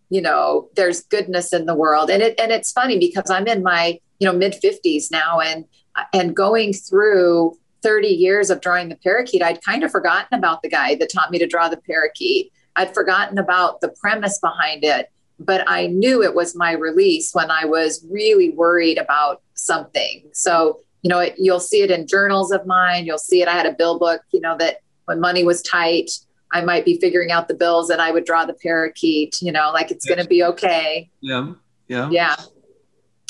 you 0.10 0.22
know 0.22 0.68
there's 0.76 1.04
goodness 1.04 1.54
in 1.54 1.66
the 1.66 1.74
world. 1.74 2.10
And 2.10 2.22
it 2.22 2.38
and 2.38 2.52
it's 2.52 2.74
funny 2.74 3.00
because 3.00 3.30
i'm 3.32 3.48
in 3.48 3.64
my 3.64 3.98
you 4.20 4.28
know 4.28 4.34
mid 4.34 4.54
50s 4.62 5.10
now 5.10 5.40
and 5.40 5.64
and 6.12 6.36
going 6.36 6.74
through 6.74 7.58
30 7.82 8.10
years 8.10 8.50
of 8.50 8.60
drawing 8.60 8.90
the 8.90 8.98
parakeet 8.98 9.42
i'd 9.42 9.64
kind 9.64 9.86
of 9.86 9.92
forgotten 9.92 10.38
about 10.38 10.62
the 10.62 10.70
guy 10.70 10.96
that 10.96 11.10
taught 11.14 11.32
me 11.32 11.40
to 11.40 11.48
draw 11.48 11.70
the 11.70 11.78
parakeet. 11.78 12.52
I'd 12.76 12.94
forgotten 12.94 13.38
about 13.38 13.80
the 13.80 13.90
premise 14.02 14.38
behind 14.40 14.84
it 14.84 15.10
but 15.40 15.64
i 15.68 15.88
knew 15.88 16.22
it 16.22 16.36
was 16.36 16.56
my 16.56 16.74
release 16.74 17.34
when 17.34 17.50
i 17.50 17.64
was 17.64 18.06
really 18.10 18.50
worried 18.50 18.98
about 18.98 19.42
something. 19.54 20.24
So 20.34 20.82
you 21.04 21.10
know 21.10 21.20
it, 21.20 21.36
you'll 21.38 21.68
see 21.72 21.82
it 21.84 21.90
in 21.90 22.06
journals 22.06 22.52
of 22.52 22.66
mine. 22.66 23.06
You'll 23.06 23.26
see 23.30 23.42
it. 23.42 23.48
I 23.48 23.54
had 23.54 23.66
a 23.66 23.78
bill 23.82 23.98
book 23.98 24.22
you 24.34 24.42
know 24.42 24.58
that 24.58 24.82
when 25.12 25.20
money 25.20 25.44
was 25.44 25.62
tight 25.62 26.10
I 26.52 26.62
might 26.62 26.86
be 26.86 27.00
figuring 27.00 27.32
out 27.32 27.48
the 27.48 27.54
bills 27.54 27.90
and 27.90 28.02
I 28.02 28.12
would 28.12 28.26
draw 28.26 28.46
the 28.46 28.54
parakeet, 28.54 29.42
you 29.42 29.52
know, 29.52 29.72
like 29.74 29.92
it's 29.92 30.06
yes. 30.06 30.16
going 30.16 30.24
to 30.24 30.30
be 30.30 30.44
okay. 30.44 31.10
Yeah. 31.22 31.54
Yeah. 31.88 32.10
Yeah. 32.12 32.36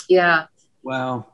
Yeah. 0.09 0.45
Wow. 0.83 1.27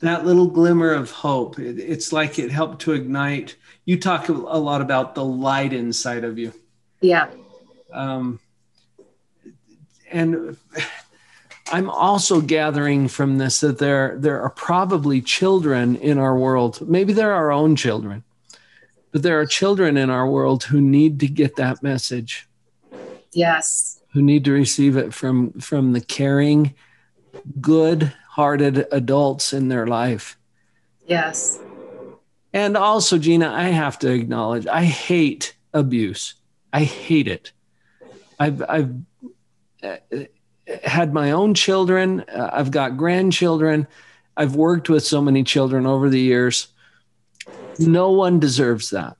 That 0.00 0.24
little 0.24 0.46
glimmer 0.46 0.92
of 0.92 1.10
hope, 1.10 1.58
it, 1.58 1.78
it's 1.78 2.12
like 2.12 2.38
it 2.38 2.50
helped 2.50 2.82
to 2.82 2.92
ignite. 2.92 3.56
You 3.84 3.98
talk 3.98 4.28
a 4.28 4.32
lot 4.32 4.80
about 4.80 5.14
the 5.14 5.24
light 5.24 5.72
inside 5.72 6.24
of 6.24 6.38
you. 6.38 6.52
Yeah. 7.00 7.28
Um, 7.92 8.40
and 10.10 10.56
I'm 11.72 11.90
also 11.90 12.40
gathering 12.40 13.08
from 13.08 13.38
this 13.38 13.60
that 13.60 13.78
there 13.78 14.16
there 14.18 14.40
are 14.42 14.50
probably 14.50 15.20
children 15.20 15.96
in 15.96 16.18
our 16.18 16.36
world. 16.36 16.86
Maybe 16.88 17.12
they're 17.12 17.32
our 17.32 17.50
own 17.50 17.76
children 17.76 18.24
but 19.12 19.22
there 19.22 19.38
are 19.38 19.46
children 19.46 19.96
in 19.96 20.10
our 20.10 20.28
world 20.28 20.64
who 20.64 20.80
need 20.80 21.20
to 21.20 21.28
get 21.28 21.56
that 21.56 21.82
message. 21.82 22.48
Yes. 23.32 24.00
Who 24.12 24.22
need 24.22 24.44
to 24.46 24.52
receive 24.52 24.96
it 24.96 25.14
from 25.14 25.52
from 25.60 25.92
the 25.92 26.00
caring, 26.00 26.74
good-hearted 27.60 28.86
adults 28.90 29.52
in 29.52 29.68
their 29.68 29.86
life. 29.86 30.36
Yes. 31.06 31.60
And 32.52 32.76
also, 32.76 33.16
Gina, 33.16 33.50
I 33.50 33.64
have 33.64 33.98
to 34.00 34.10
acknowledge 34.10 34.66
I 34.66 34.84
hate 34.84 35.54
abuse. 35.72 36.34
I 36.72 36.84
hate 36.84 37.28
it. 37.28 37.52
I've 38.38 38.62
I've 38.68 38.94
had 40.84 41.12
my 41.12 41.30
own 41.30 41.54
children. 41.54 42.24
I've 42.28 42.70
got 42.70 42.96
grandchildren. 42.96 43.86
I've 44.36 44.56
worked 44.56 44.88
with 44.88 45.04
so 45.04 45.20
many 45.20 45.44
children 45.44 45.86
over 45.86 46.08
the 46.08 46.20
years. 46.20 46.68
No 47.78 48.10
one 48.10 48.40
deserves 48.40 48.90
that. 48.90 49.16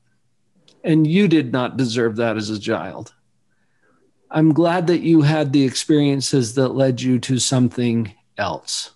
And 0.85 1.07
you 1.07 1.29
did 1.29 1.53
not 1.53 1.77
deserve 1.77 2.17
that 2.17 2.37
as 2.37 2.51
a 2.51 2.59
child. 2.59 3.15
I'm 4.31 4.53
glad 4.53 4.87
that 4.87 5.01
you 5.01 5.23
had 5.23 5.53
the 5.53 5.65
experiences 5.65 6.55
that 6.55 6.69
led 6.69 7.01
you 7.01 7.19
to 7.21 7.39
something 7.39 8.15
else. 8.39 8.93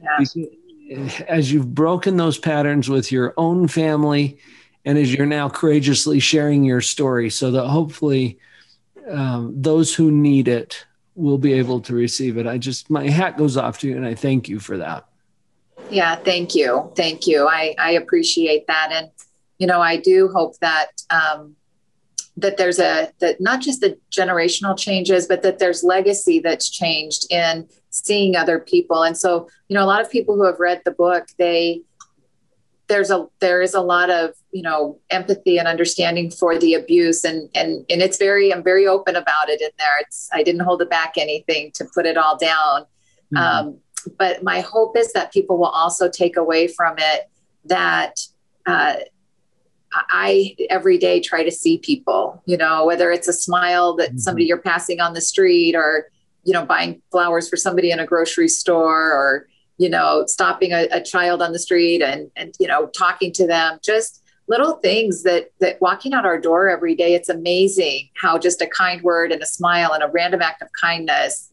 Yeah. 0.00 1.06
As 1.28 1.52
you've 1.52 1.74
broken 1.74 2.16
those 2.16 2.38
patterns 2.38 2.88
with 2.88 3.10
your 3.10 3.34
own 3.36 3.66
family, 3.66 4.38
and 4.84 4.96
as 4.96 5.12
you're 5.12 5.26
now 5.26 5.48
courageously 5.48 6.20
sharing 6.20 6.62
your 6.62 6.80
story, 6.80 7.28
so 7.28 7.50
that 7.50 7.66
hopefully 7.66 8.38
um, 9.10 9.52
those 9.60 9.94
who 9.94 10.12
need 10.12 10.46
it 10.46 10.86
will 11.16 11.38
be 11.38 11.54
able 11.54 11.80
to 11.80 11.94
receive 11.94 12.38
it. 12.38 12.46
I 12.46 12.58
just, 12.58 12.88
my 12.88 13.08
hat 13.08 13.36
goes 13.36 13.56
off 13.56 13.80
to 13.80 13.88
you, 13.88 13.96
and 13.96 14.06
I 14.06 14.14
thank 14.14 14.48
you 14.48 14.60
for 14.60 14.76
that. 14.76 15.08
Yeah, 15.90 16.16
thank 16.16 16.54
you. 16.54 16.92
Thank 16.96 17.26
you. 17.26 17.46
I, 17.48 17.74
I 17.78 17.92
appreciate 17.92 18.66
that. 18.66 18.90
And, 18.92 19.10
you 19.58 19.66
know, 19.66 19.80
I 19.80 19.96
do 19.96 20.28
hope 20.28 20.58
that, 20.58 20.88
um, 21.10 21.56
that 22.36 22.56
there's 22.56 22.78
a, 22.78 23.10
that 23.20 23.40
not 23.40 23.60
just 23.60 23.80
the 23.80 23.98
generational 24.10 24.76
changes, 24.76 25.26
but 25.26 25.42
that 25.42 25.58
there's 25.58 25.82
legacy 25.82 26.38
that's 26.38 26.68
changed 26.68 27.30
in 27.30 27.68
seeing 27.90 28.36
other 28.36 28.58
people. 28.58 29.04
And 29.04 29.16
so, 29.16 29.48
you 29.68 29.74
know, 29.74 29.82
a 29.82 29.86
lot 29.86 30.02
of 30.02 30.10
people 30.10 30.34
who 30.34 30.44
have 30.44 30.60
read 30.60 30.82
the 30.84 30.90
book, 30.90 31.28
they, 31.38 31.82
there's 32.88 33.10
a 33.10 33.26
there 33.40 33.62
is 33.62 33.74
a 33.74 33.80
lot 33.80 34.10
of 34.10 34.30
you 34.52 34.62
know 34.62 34.98
empathy 35.10 35.58
and 35.58 35.66
understanding 35.66 36.30
for 36.30 36.58
the 36.58 36.74
abuse 36.74 37.24
and 37.24 37.48
and 37.54 37.84
and 37.90 38.00
it's 38.00 38.16
very 38.16 38.52
i'm 38.52 38.62
very 38.62 38.86
open 38.86 39.16
about 39.16 39.48
it 39.48 39.60
in 39.60 39.70
there 39.78 39.98
it's 40.00 40.28
i 40.32 40.42
didn't 40.42 40.60
hold 40.60 40.80
it 40.80 40.90
back 40.90 41.14
anything 41.16 41.70
to 41.74 41.84
put 41.94 42.06
it 42.06 42.16
all 42.16 42.36
down 42.38 42.82
mm-hmm. 43.34 43.36
um, 43.36 43.78
but 44.18 44.42
my 44.42 44.60
hope 44.60 44.96
is 44.96 45.12
that 45.12 45.32
people 45.32 45.58
will 45.58 45.66
also 45.66 46.08
take 46.08 46.36
away 46.36 46.68
from 46.68 46.94
it 46.98 47.28
that 47.64 48.20
uh, 48.66 48.96
I 49.92 50.56
every 50.70 50.98
day 50.98 51.20
try 51.20 51.42
to 51.42 51.50
see 51.50 51.78
people, 51.78 52.42
you 52.46 52.56
know, 52.56 52.84
whether 52.84 53.10
it's 53.10 53.28
a 53.28 53.32
smile 53.32 53.94
that 53.96 54.10
mm-hmm. 54.10 54.18
somebody 54.18 54.46
you're 54.46 54.58
passing 54.58 55.00
on 55.00 55.14
the 55.14 55.20
street 55.20 55.74
or, 55.74 56.10
you 56.44 56.52
know, 56.52 56.64
buying 56.64 57.00
flowers 57.10 57.48
for 57.48 57.56
somebody 57.56 57.90
in 57.90 57.98
a 57.98 58.06
grocery 58.06 58.48
store 58.48 59.10
or, 59.12 59.48
you 59.78 59.88
know, 59.88 60.24
stopping 60.26 60.72
a, 60.72 60.86
a 60.90 61.02
child 61.02 61.42
on 61.42 61.52
the 61.52 61.58
street 61.58 62.02
and, 62.02 62.30
and, 62.36 62.54
you 62.58 62.66
know, 62.66 62.86
talking 62.88 63.32
to 63.32 63.46
them, 63.46 63.78
just 63.82 64.22
little 64.48 64.74
things 64.74 65.22
that, 65.24 65.50
that 65.60 65.80
walking 65.80 66.14
out 66.14 66.24
our 66.24 66.38
door 66.38 66.68
every 66.68 66.94
day, 66.94 67.14
it's 67.14 67.28
amazing 67.28 68.08
how 68.20 68.38
just 68.38 68.62
a 68.62 68.66
kind 68.66 69.02
word 69.02 69.32
and 69.32 69.42
a 69.42 69.46
smile 69.46 69.92
and 69.92 70.02
a 70.02 70.08
random 70.08 70.40
act 70.40 70.62
of 70.62 70.68
kindness 70.80 71.50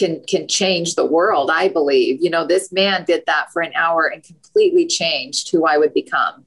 can 0.00 0.22
can 0.26 0.48
change 0.48 0.94
the 0.94 1.04
world 1.04 1.50
i 1.52 1.68
believe. 1.68 2.20
You 2.22 2.30
know 2.30 2.46
this 2.46 2.72
man 2.72 3.04
did 3.04 3.22
that 3.26 3.52
for 3.52 3.62
an 3.62 3.72
hour 3.74 4.06
and 4.06 4.24
completely 4.24 4.86
changed 4.86 5.50
who 5.50 5.66
i 5.66 5.76
would 5.78 5.94
become. 5.94 6.46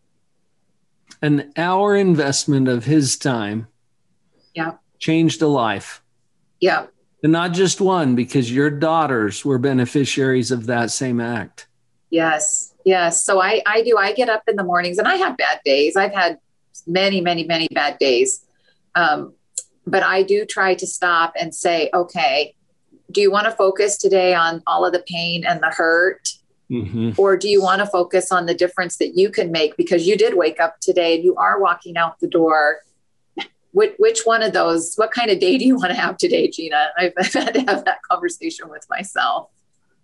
An 1.22 1.54
hour 1.56 1.96
investment 1.96 2.68
of 2.68 2.84
his 2.84 3.16
time 3.16 3.68
yeah. 4.54 4.74
changed 5.00 5.42
a 5.42 5.48
life. 5.48 6.02
Yeah. 6.60 6.88
And 7.22 7.32
not 7.32 7.54
just 7.54 7.80
one 7.80 8.16
because 8.16 8.52
your 8.52 8.70
daughters 8.70 9.46
were 9.46 9.58
beneficiaries 9.58 10.52
of 10.52 10.66
that 10.66 10.92
same 10.92 11.22
act. 11.22 11.68
Yes 12.10 12.74
yes. 12.84 13.24
So 13.24 13.42
i 13.42 13.62
i 13.66 13.84
do. 13.84 13.98
I 13.98 14.14
get 14.14 14.30
up 14.30 14.44
in 14.48 14.56
the 14.56 14.64
mornings 14.64 14.98
and 14.98 15.08
i 15.08 15.16
have 15.16 15.38
bad 15.38 15.62
days. 15.64 15.96
I've 15.96 16.14
had 16.14 16.40
many 16.88 17.22
many 17.22 17.44
many 17.46 17.68
bad 17.70 18.00
days. 18.00 18.46
Um, 18.96 19.34
but 19.86 20.04
i 20.04 20.24
do 20.24 20.46
try 20.46 20.74
to 20.74 20.88
stop 20.88 21.34
and 21.38 21.54
say 21.54 21.90
okay 21.94 22.56
do 23.14 23.22
you 23.22 23.32
want 23.32 23.46
to 23.46 23.52
focus 23.52 23.98
today 23.98 24.34
on 24.34 24.62
all 24.68 24.86
of 24.86 24.94
the 24.94 25.04
pain 25.08 25.46
and 25.46 25.62
the 25.62 25.70
hurt? 25.70 26.30
Mm-hmm. 26.70 27.12
Or 27.18 27.38
do 27.38 27.48
you 27.48 27.62
want 27.62 27.80
to 27.80 27.86
focus 27.86 28.32
on 28.32 28.46
the 28.46 28.54
difference 28.54 28.98
that 28.98 29.18
you 29.18 29.30
can 29.30 29.52
make 29.52 29.78
because 29.78 30.08
you 30.08 30.18
did 30.18 30.36
wake 30.36 30.60
up 30.60 30.80
today 30.80 31.16
and 31.16 31.24
you 31.24 31.36
are 31.36 31.60
walking 31.60 31.98
out 31.98 32.20
the 32.20 32.28
door? 32.28 32.80
Which, 33.72 33.94
which 33.98 34.22
one 34.24 34.44
of 34.44 34.54
those, 34.54 34.96
what 34.96 35.12
kind 35.12 35.32
of 35.32 35.40
day 35.40 35.58
do 35.58 35.66
you 35.66 35.76
want 35.76 35.90
to 35.90 36.00
have 36.00 36.18
today, 36.18 36.48
Gina? 36.48 36.90
I've, 36.98 37.14
I've 37.18 37.34
had 37.34 37.54
to 37.56 37.62
have 37.62 37.86
that 37.86 38.02
conversation 38.04 38.70
with 38.70 38.86
myself 38.90 39.50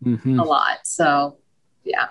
mm-hmm. 0.04 0.40
a 0.40 0.44
lot. 0.44 0.80
So, 0.84 1.38
yeah. 1.84 2.10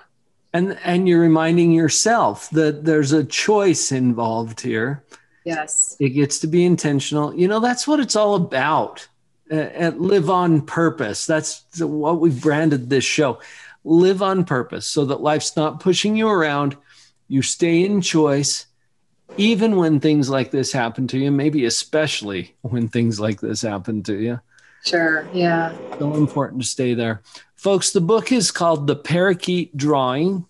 And, 0.53 0.79
and 0.83 1.07
you're 1.07 1.19
reminding 1.19 1.71
yourself 1.71 2.49
that 2.51 2.85
there's 2.85 3.11
a 3.11 3.23
choice 3.23 3.91
involved 3.91 4.61
here. 4.61 5.03
Yes. 5.45 5.95
It 5.99 6.09
gets 6.09 6.39
to 6.39 6.47
be 6.47 6.65
intentional. 6.65 7.33
You 7.35 7.47
know, 7.47 7.59
that's 7.59 7.87
what 7.87 7.99
it's 7.99 8.15
all 8.15 8.35
about 8.35 9.07
and 9.49 9.99
live 9.99 10.29
on 10.29 10.61
purpose. 10.61 11.25
That's 11.25 11.63
what 11.79 12.19
we've 12.19 12.41
branded 12.41 12.89
this 12.89 13.03
show. 13.03 13.39
Live 13.83 14.21
on 14.21 14.45
purpose 14.45 14.85
so 14.85 15.05
that 15.05 15.21
life's 15.21 15.55
not 15.55 15.79
pushing 15.79 16.15
you 16.15 16.27
around. 16.27 16.77
You 17.27 17.41
stay 17.41 17.83
in 17.85 18.01
choice, 18.01 18.65
even 19.37 19.77
when 19.77 19.99
things 19.99 20.29
like 20.29 20.51
this 20.51 20.71
happen 20.71 21.07
to 21.07 21.17
you, 21.17 21.31
maybe 21.31 21.65
especially 21.65 22.55
when 22.61 22.89
things 22.89 23.19
like 23.19 23.39
this 23.41 23.61
happen 23.61 24.03
to 24.03 24.15
you. 24.15 24.39
Sure. 24.85 25.27
Yeah. 25.33 25.75
So 25.97 26.13
important 26.15 26.61
to 26.61 26.67
stay 26.67 26.93
there. 26.93 27.21
Folks, 27.55 27.91
the 27.91 28.01
book 28.01 28.31
is 28.31 28.51
called 28.51 28.87
The 28.87 28.95
Parakeet 28.95 29.75
Drawing. 29.75 30.45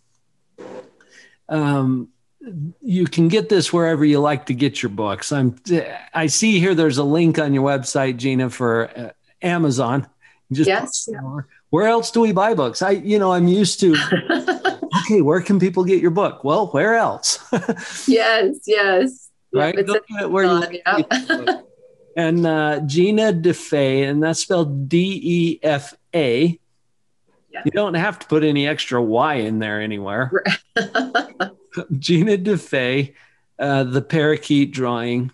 Um, 1.47 2.09
you 2.82 3.06
can 3.06 3.28
get 3.28 3.49
this 3.49 3.73
wherever 3.73 4.06
you 4.06 4.19
like 4.19 4.45
to 4.47 4.54
get 4.54 4.82
your 4.82 4.89
books. 4.89 5.32
I'm 5.32 5.56
I 6.13 6.28
see 6.28 6.60
here 6.60 6.73
there's 6.73 6.97
a 6.97 7.04
link 7.04 7.38
on 7.39 7.54
your 7.54 7.67
website, 7.67 8.17
Gina, 8.17 8.49
for 8.49 8.89
uh, 8.97 9.10
Amazon. 9.41 10.08
Just 10.52 10.67
yes. 10.67 11.10
Where 11.69 11.88
else 11.88 12.12
do 12.12 12.21
we 12.21 12.32
buy 12.32 12.54
books? 12.54 12.82
I 12.82 12.91
you 12.91 13.19
know 13.19 13.34
I'm 13.34 13.47
used 13.47 13.80
to. 13.82 13.95
okay, 15.02 15.21
where 15.21 15.41
can 15.41 15.60
people 15.60 15.84
get 15.84 16.02
your 16.02 16.12
book? 16.12 16.43
Well, 16.43 16.67
where 16.67 16.95
else? 16.95 17.39
yes, 18.08 18.60
yes. 18.65 19.30
Right. 19.54 19.75
Yeah, 20.10 20.25
where 20.25 20.45
you 20.45 20.82
yeah. 20.86 21.62
and 22.15 22.45
uh, 22.45 22.80
Gina 22.82 23.34
DeFa, 23.34 24.10
and 24.10 24.23
that's 24.23 24.41
spelled 24.41 24.89
D 24.89 25.19
E 25.23 25.60
F 25.62 25.93
A. 26.15 26.60
Yeah. 27.51 27.62
You 27.65 27.71
don't 27.71 27.95
have 27.95 28.19
to 28.19 28.27
put 28.27 28.43
any 28.43 28.67
extra 28.67 29.01
Y 29.01 29.35
in 29.35 29.59
there 29.59 29.81
anywhere. 29.81 30.31
Gina 31.97 32.38
DeFa, 32.38 33.13
uh, 33.57 33.83
the 33.83 34.01
parakeet 34.01 34.71
drawing. 34.71 35.31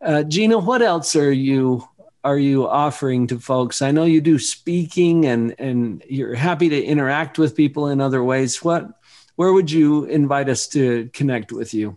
Uh, 0.00 0.22
Gina, 0.22 0.58
what 0.58 0.82
else 0.82 1.14
are 1.16 1.32
you 1.32 1.86
are 2.22 2.38
you 2.38 2.68
offering 2.68 3.26
to 3.28 3.38
folks? 3.38 3.80
I 3.80 3.90
know 3.90 4.04
you 4.04 4.20
do 4.20 4.38
speaking 4.38 5.26
and 5.26 5.54
and 5.58 6.02
you're 6.08 6.34
happy 6.34 6.68
to 6.68 6.82
interact 6.82 7.38
with 7.38 7.56
people 7.56 7.88
in 7.88 8.00
other 8.00 8.22
ways. 8.24 8.62
What 8.64 8.88
where 9.36 9.52
would 9.52 9.70
you 9.70 10.04
invite 10.04 10.48
us 10.48 10.66
to 10.68 11.08
connect 11.12 11.52
with 11.52 11.72
you? 11.72 11.96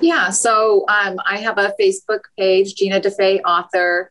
Yeah, 0.00 0.30
so 0.30 0.86
um, 0.88 1.20
I 1.26 1.38
have 1.38 1.58
a 1.58 1.74
Facebook 1.78 2.20
page, 2.38 2.76
Gina 2.76 3.00
DeFa 3.00 3.42
author. 3.44 4.10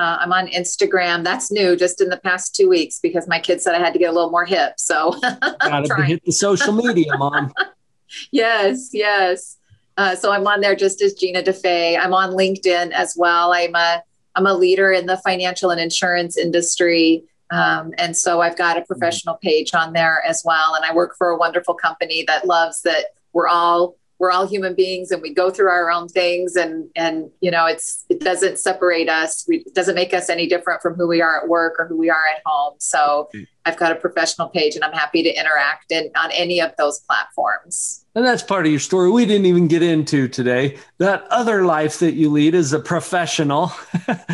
Uh, 0.00 0.16
I'm 0.18 0.32
on 0.32 0.46
Instagram. 0.46 1.24
That's 1.24 1.52
new 1.52 1.76
just 1.76 2.00
in 2.00 2.08
the 2.08 2.16
past 2.16 2.54
two 2.56 2.70
weeks 2.70 2.98
because 3.00 3.28
my 3.28 3.38
kids 3.38 3.64
said 3.64 3.74
I 3.74 3.80
had 3.80 3.92
to 3.92 3.98
get 3.98 4.08
a 4.08 4.12
little 4.12 4.30
more 4.30 4.46
hip. 4.46 4.72
So 4.78 5.14
gotta 5.60 6.04
hit 6.04 6.24
the 6.24 6.32
social 6.32 6.72
media, 6.72 7.18
mom. 7.18 7.52
yes, 8.30 8.88
yes. 8.94 9.58
Uh, 9.98 10.16
so 10.16 10.32
I'm 10.32 10.46
on 10.46 10.62
there 10.62 10.74
just 10.74 11.02
as 11.02 11.12
Gina 11.12 11.42
DeFa. 11.42 12.00
I'm 12.00 12.14
on 12.14 12.30
LinkedIn 12.30 12.92
as 12.92 13.14
well. 13.14 13.52
I'm 13.52 13.74
a 13.74 14.02
I'm 14.36 14.46
a 14.46 14.54
leader 14.54 14.90
in 14.90 15.04
the 15.04 15.18
financial 15.18 15.68
and 15.68 15.78
insurance 15.78 16.38
industry. 16.38 17.24
Um, 17.50 17.92
and 17.98 18.16
so 18.16 18.40
I've 18.40 18.56
got 18.56 18.78
a 18.78 18.82
professional 18.82 19.34
page 19.34 19.74
on 19.74 19.92
there 19.92 20.22
as 20.26 20.40
well. 20.46 20.76
And 20.76 20.84
I 20.86 20.94
work 20.94 21.14
for 21.18 21.28
a 21.28 21.36
wonderful 21.36 21.74
company 21.74 22.24
that 22.26 22.46
loves 22.46 22.80
that 22.82 23.08
we're 23.34 23.48
all 23.48 23.96
we're 24.20 24.30
all 24.30 24.46
human 24.46 24.74
beings 24.74 25.10
and 25.10 25.22
we 25.22 25.32
go 25.32 25.50
through 25.50 25.70
our 25.70 25.90
own 25.90 26.06
things 26.06 26.54
and 26.54 26.88
and 26.94 27.30
you 27.40 27.50
know 27.50 27.66
it's 27.66 28.04
it 28.10 28.20
doesn't 28.20 28.58
separate 28.58 29.08
us. 29.08 29.46
We, 29.48 29.64
it 29.66 29.74
doesn't 29.74 29.94
make 29.94 30.12
us 30.12 30.28
any 30.28 30.46
different 30.46 30.82
from 30.82 30.94
who 30.94 31.08
we 31.08 31.22
are 31.22 31.42
at 31.42 31.48
work 31.48 31.76
or 31.78 31.86
who 31.86 31.96
we 31.96 32.10
are 32.10 32.26
at 32.36 32.42
home. 32.44 32.74
So 32.78 33.28
mm. 33.34 33.46
i've 33.64 33.78
got 33.78 33.92
a 33.92 33.94
professional 33.94 34.48
page 34.48 34.74
and 34.74 34.84
i'm 34.84 34.92
happy 34.92 35.22
to 35.22 35.30
interact 35.30 35.90
in, 35.90 36.10
on 36.16 36.30
any 36.32 36.60
of 36.60 36.72
those 36.76 37.00
platforms. 37.00 38.04
And 38.14 38.24
that's 38.24 38.42
part 38.42 38.66
of 38.66 38.70
your 38.70 38.80
story 38.80 39.10
we 39.10 39.24
didn't 39.24 39.46
even 39.46 39.68
get 39.68 39.82
into 39.82 40.28
today. 40.28 40.76
That 40.98 41.26
other 41.30 41.64
life 41.64 41.98
that 42.00 42.14
you 42.14 42.28
lead 42.30 42.54
as 42.54 42.72
a 42.72 42.78
professional. 42.78 43.72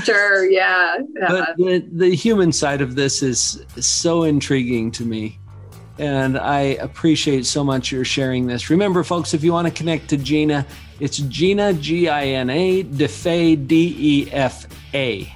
Sure 0.05 0.49
yeah, 0.49 0.99
yeah. 1.14 1.29
but 1.29 1.57
the, 1.57 1.85
the 1.92 2.14
human 2.14 2.53
side 2.53 2.81
of 2.81 2.94
this 2.94 3.22
is 3.22 3.64
so 3.79 4.22
intriguing 4.25 4.90
to 4.92 5.05
me 5.05 5.38
and 5.98 6.38
I 6.38 6.61
appreciate 6.61 7.46
so 7.46 7.64
much 7.64 7.90
your 7.90 8.04
sharing 8.04 8.46
this. 8.46 8.70
Remember, 8.70 9.02
folks, 9.02 9.35
if 9.35 9.42
you 9.42 9.52
want 9.52 9.66
to 9.66 9.72
connect 9.72 10.09
to 10.11 10.16
Gina, 10.16 10.66
it's 11.00 11.18
Gina, 11.18 11.72
G 11.74 12.09
I 12.09 12.26
N 12.26 12.50
A, 12.50 12.85
DeFa, 12.85 13.66
D 13.66 13.96
E 13.98 14.32
F 14.32 14.66
A. 14.94 15.32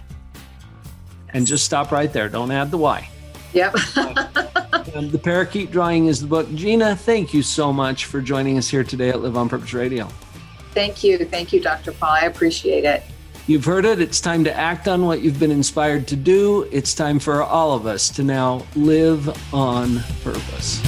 And 1.33 1.47
just 1.47 1.65
stop 1.65 1.93
right 1.93 2.13
there. 2.13 2.29
Don't 2.29 2.51
add 2.51 2.71
the 2.71 2.79
Y. 2.79 3.09
Yep. 3.53 3.75
and 4.95 5.11
the 5.11 5.19
Parakeet 5.19 5.71
Drawing 5.71 6.07
is 6.07 6.21
the 6.21 6.27
book. 6.27 6.53
Gina, 6.55 6.97
thank 6.97 7.33
you 7.33 7.43
so 7.43 7.73
much 7.73 8.07
for 8.07 8.21
joining 8.21 8.59
us 8.59 8.69
here 8.69 8.85
today 8.85 9.11
at 9.11 9.21
Live 9.21 9.37
on 9.37 9.49
Purpose 9.49 9.73
Radio. 9.73 10.09
Thank 10.73 11.03
you. 11.03 11.25
Thank 11.25 11.53
you, 11.53 11.61
Dr. 11.61 11.93
Paul. 11.93 12.11
I 12.11 12.23
appreciate 12.23 12.85
it. 12.85 13.03
You've 13.51 13.65
heard 13.65 13.85
it. 13.85 14.01
It's 14.01 14.21
time 14.21 14.45
to 14.45 14.57
act 14.57 14.87
on 14.87 15.07
what 15.07 15.23
you've 15.23 15.41
been 15.41 15.51
inspired 15.51 16.07
to 16.07 16.15
do. 16.15 16.69
It's 16.71 16.95
time 16.95 17.19
for 17.19 17.43
all 17.43 17.73
of 17.73 17.85
us 17.85 18.09
to 18.11 18.23
now 18.23 18.65
live 18.77 19.29
on 19.53 19.99
purpose. 20.23 20.81